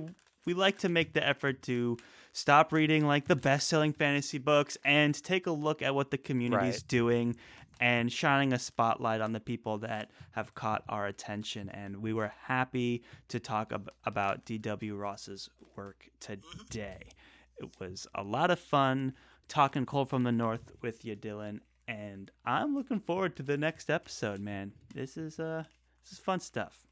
we 0.48 0.54
like 0.54 0.78
to 0.78 0.88
make 0.88 1.12
the 1.12 1.26
effort 1.26 1.60
to 1.64 1.98
stop 2.32 2.72
reading 2.72 3.06
like 3.06 3.28
the 3.28 3.36
best-selling 3.36 3.92
fantasy 3.92 4.38
books 4.38 4.78
and 4.82 5.14
take 5.22 5.46
a 5.46 5.50
look 5.50 5.82
at 5.82 5.94
what 5.94 6.10
the 6.10 6.16
community's 6.16 6.76
Right. 6.76 6.88
doing 6.88 7.36
and 7.80 8.10
shining 8.10 8.54
a 8.54 8.58
spotlight 8.58 9.20
on 9.20 9.32
the 9.32 9.40
people 9.40 9.76
that 9.78 10.10
have 10.32 10.54
caught 10.54 10.84
our 10.88 11.06
attention. 11.06 11.68
And 11.68 11.98
we 11.98 12.14
were 12.14 12.32
happy 12.44 13.02
to 13.28 13.38
talk 13.38 13.72
ab- 13.74 13.90
about 14.06 14.46
D.W. 14.46 14.96
Ross's 14.96 15.50
work 15.76 16.08
today. 16.18 17.10
It 17.58 17.68
was 17.78 18.06
a 18.14 18.22
lot 18.22 18.50
of 18.50 18.58
fun 18.58 19.12
talking 19.48 19.84
Cold 19.84 20.08
from 20.08 20.22
the 20.24 20.32
North 20.32 20.72
with 20.80 21.04
you, 21.04 21.14
Dylan. 21.14 21.60
And 21.86 22.30
I'm 22.46 22.74
looking 22.74 23.00
forward 23.00 23.36
to 23.36 23.42
the 23.42 23.56
next 23.58 23.90
episode, 23.90 24.40
man. 24.40 24.72
This 24.94 25.16
is 25.18 25.38
uh 25.38 25.64
this 26.02 26.12
is 26.12 26.18
fun 26.18 26.40
stuff. 26.40 26.87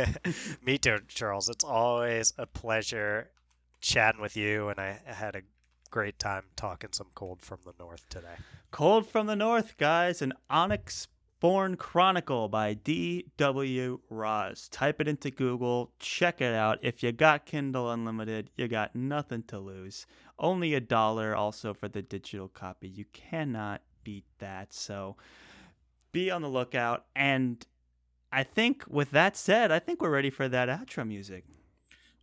Me 0.64 0.78
too, 0.78 0.98
Charles. 1.08 1.48
It's 1.48 1.64
always 1.64 2.32
a 2.38 2.46
pleasure 2.46 3.30
chatting 3.80 4.20
with 4.20 4.36
you, 4.36 4.68
and 4.68 4.78
I 4.78 5.00
had 5.04 5.36
a 5.36 5.42
great 5.90 6.18
time 6.18 6.44
talking 6.56 6.90
some 6.92 7.08
cold 7.14 7.42
from 7.42 7.58
the 7.64 7.74
north 7.78 8.08
today. 8.08 8.36
Cold 8.70 9.06
from 9.06 9.26
the 9.26 9.36
North, 9.36 9.76
guys, 9.76 10.22
an 10.22 10.32
Onyx 10.48 11.08
Born 11.40 11.76
Chronicle 11.76 12.48
by 12.48 12.74
D.W. 12.74 14.00
Ross. 14.08 14.68
Type 14.68 15.00
it 15.00 15.08
into 15.08 15.30
Google, 15.30 15.92
check 15.98 16.40
it 16.40 16.54
out. 16.54 16.78
If 16.82 17.02
you 17.02 17.12
got 17.12 17.46
Kindle 17.46 17.90
Unlimited, 17.90 18.50
you 18.56 18.68
got 18.68 18.94
nothing 18.94 19.42
to 19.48 19.58
lose. 19.58 20.06
Only 20.38 20.74
a 20.74 20.80
dollar 20.80 21.34
also 21.34 21.74
for 21.74 21.88
the 21.88 22.00
digital 22.00 22.48
copy. 22.48 22.88
You 22.88 23.04
cannot 23.12 23.82
beat 24.04 24.24
that. 24.38 24.72
So 24.72 25.16
be 26.12 26.30
on 26.30 26.42
the 26.42 26.48
lookout. 26.48 27.06
And 27.16 27.66
I 28.34 28.42
think 28.42 28.84
with 28.88 29.10
that 29.10 29.36
said, 29.36 29.70
I 29.70 29.78
think 29.78 30.00
we're 30.00 30.10
ready 30.10 30.30
for 30.30 30.48
that 30.48 30.70
outro 30.70 31.06
music. 31.06 31.44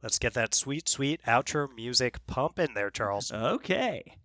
Let's 0.01 0.17
get 0.17 0.33
that 0.33 0.55
sweet, 0.55 0.89
sweet 0.89 1.21
outro 1.27 1.73
music 1.75 2.25
pumping 2.25 2.73
there, 2.73 2.89
Charles. 2.89 3.31
Okay. 3.31 4.17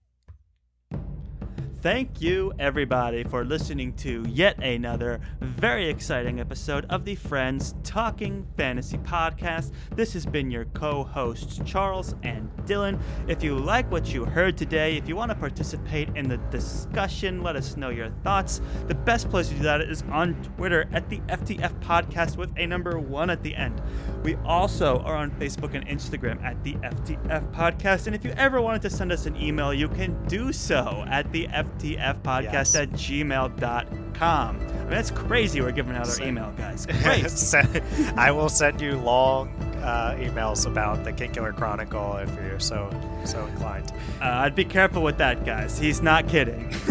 Thank 1.85 2.23
you, 2.23 2.51
everybody, 2.59 3.25
for 3.25 3.45
listening 3.45 3.93
to 3.97 4.25
yet 4.27 4.59
another 4.65 5.21
very 5.43 5.91
exciting 5.91 6.41
episode 6.41 6.87
of 6.89 7.05
the 7.05 7.15
Friends 7.15 7.75
Talking 7.83 8.47
Fantasy 8.57 8.97
Podcast. 8.97 9.71
This 9.95 10.15
has 10.15 10.25
been 10.25 10.51
your 10.51 10.65
co 10.65 11.05
hosts, 11.05 11.61
Charles 11.67 12.15
and 12.23 12.51
Dylan. 12.65 12.99
If 13.29 13.45
you 13.45 13.59
like 13.59 13.93
what 13.93 14.15
you 14.15 14.25
heard 14.25 14.57
today, 14.57 14.97
if 14.97 15.07
you 15.07 15.15
want 15.15 15.31
to 15.33 15.35
participate 15.35 16.09
in 16.17 16.27
the 16.27 16.39
discussion, 16.51 17.43
let 17.43 17.55
us 17.55 17.77
know 17.77 17.91
your 17.91 18.09
thoughts. 18.23 18.63
The 18.87 18.95
best 18.95 19.29
place 19.29 19.51
to 19.51 19.55
do 19.55 19.63
that 19.65 19.83
is 19.83 20.05
on 20.11 20.43
Twitter 20.57 20.89
at 20.91 21.11
the 21.11 21.19
FTF 21.29 21.79
Podcast 21.81 22.39
with 22.39 22.51
a 22.57 22.67
number 22.67 22.99
one 22.99 23.29
at 23.29 23.43
the 23.43 23.55
end. 23.55 23.83
We 24.23 24.37
also 24.37 25.01
are 25.01 25.17
on 25.17 25.33
Facebook 25.33 25.75
and 25.75 25.87
Instagram 25.87 26.43
at 26.43 26.65
the 26.65 26.77
FTF 26.77 27.53
Podcast. 27.53 28.07
And 28.07 28.17
if 28.17 28.25
you 28.25 28.31
ever 28.39 28.63
wanted 28.63 28.81
to 28.81 28.89
send 28.89 29.13
us 29.13 29.27
an 29.27 29.37
email, 29.37 29.75
you 29.75 29.89
can 29.89 30.27
do 30.29 30.51
so 30.51 31.05
at 31.09 31.31
the 31.31 31.47
FTF 31.49 31.74
Podcast 31.79 32.53
Yes. 32.53 32.75
at 32.77 32.91
gmail.com. 32.91 34.61
I 34.61 34.77
mean, 34.79 34.91
that's 34.91 35.11
crazy 35.11 35.61
we're 35.61 35.73
giving 35.73 35.95
out 35.97 36.07
our 36.07 36.13
So- 36.13 36.25
email, 36.25 36.53
guys. 36.57 36.87
I 38.17 38.31
will 38.31 38.49
send 38.49 38.81
you 38.81 38.97
long 38.97 39.49
uh, 39.83 40.17
emails 40.19 40.67
about 40.67 41.05
the 41.05 41.13
Kingkiller 41.13 41.55
Chronicle 41.55 42.17
if 42.17 42.35
you're 42.37 42.59
so 42.61 42.91
so 43.25 43.45
inclined. 43.47 43.91
Uh, 44.21 44.25
I'd 44.27 44.55
be 44.55 44.65
careful 44.65 45.03
with 45.03 45.17
that, 45.19 45.45
guys. 45.47 45.79
He's 45.79 46.03
not 46.03 46.29
kidding. 46.29 46.65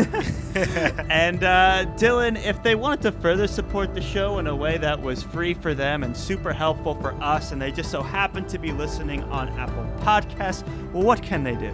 and 1.09 1.43
uh, 1.43 1.85
Dylan, 1.97 2.43
if 2.43 2.61
they 2.63 2.73
wanted 2.75 3.01
to 3.03 3.11
further 3.13 3.47
support 3.47 3.93
the 3.93 4.01
show 4.01 4.39
in 4.39 4.47
a 4.47 4.55
way 4.55 4.77
that 4.79 4.99
was 4.99 5.21
free 5.23 5.53
for 5.53 5.73
them 5.75 6.03
and 6.03 6.15
super 6.17 6.51
helpful 6.53 6.95
for 6.95 7.13
us, 7.23 7.51
and 7.51 7.61
they 7.61 7.71
just 7.71 7.91
so 7.91 8.01
happen 8.01 8.45
to 8.47 8.57
be 8.57 8.71
listening 8.71 9.23
on 9.25 9.49
Apple 9.59 9.85
Podcasts, 9.99 10.63
well, 10.91 11.03
what 11.03 11.21
can 11.21 11.43
they 11.43 11.55
do? 11.55 11.71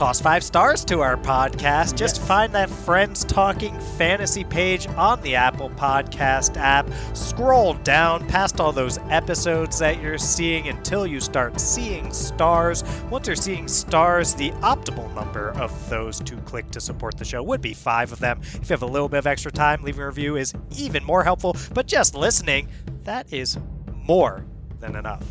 Toss 0.00 0.18
five 0.18 0.42
stars 0.42 0.82
to 0.86 1.00
our 1.02 1.18
podcast. 1.18 1.94
Just 1.94 2.16
Yes. 2.16 2.26
find 2.26 2.54
that 2.54 2.70
Friends 2.70 3.22
Talking 3.22 3.78
Fantasy 3.98 4.44
page 4.44 4.86
on 4.96 5.20
the 5.20 5.34
Apple 5.34 5.68
Podcast 5.68 6.56
app. 6.56 6.88
Scroll 7.12 7.74
down 7.74 8.26
past 8.26 8.60
all 8.60 8.72
those 8.72 8.98
episodes 9.10 9.78
that 9.78 10.00
you're 10.00 10.16
seeing 10.16 10.68
until 10.68 11.06
you 11.06 11.20
start 11.20 11.60
seeing 11.60 12.14
stars. 12.14 12.82
Once 13.10 13.26
you're 13.26 13.36
seeing 13.36 13.68
stars, 13.68 14.32
the 14.32 14.52
optimal 14.62 15.14
number 15.14 15.50
of 15.60 15.70
those 15.90 16.18
to 16.20 16.36
click 16.46 16.70
to 16.70 16.80
support 16.80 17.18
the 17.18 17.24
show 17.26 17.42
would 17.42 17.60
be 17.60 17.74
five 17.74 18.10
of 18.10 18.20
them. 18.20 18.40
If 18.40 18.70
you 18.70 18.72
have 18.72 18.82
a 18.82 18.86
little 18.86 19.10
bit 19.10 19.18
of 19.18 19.26
extra 19.26 19.52
time, 19.52 19.82
leaving 19.82 20.00
a 20.00 20.06
review 20.06 20.36
is 20.36 20.54
even 20.78 21.04
more 21.04 21.24
helpful. 21.24 21.54
But 21.74 21.86
just 21.86 22.14
listening, 22.14 22.68
that 23.04 23.30
is 23.30 23.58
more 24.06 24.46
than 24.78 24.96
enough. 24.96 25.24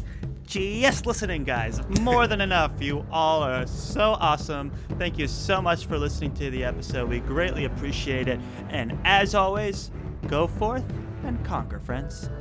Just 0.49 1.05
listening, 1.05 1.43
guys. 1.43 1.79
More 2.01 2.25
than 2.25 2.41
enough. 2.41 2.71
You 2.79 3.05
all 3.11 3.43
are 3.43 3.67
so 3.67 4.17
awesome. 4.19 4.71
Thank 4.97 5.19
you 5.19 5.27
so 5.27 5.61
much 5.61 5.85
for 5.85 5.99
listening 5.99 6.33
to 6.33 6.49
the 6.49 6.63
episode. 6.63 7.07
We 7.07 7.19
greatly 7.19 7.65
appreciate 7.65 8.27
it. 8.27 8.39
And 8.69 8.97
as 9.05 9.35
always, 9.35 9.91
go 10.25 10.47
forth 10.47 10.83
and 11.23 11.45
conquer, 11.45 11.79
friends. 11.79 12.31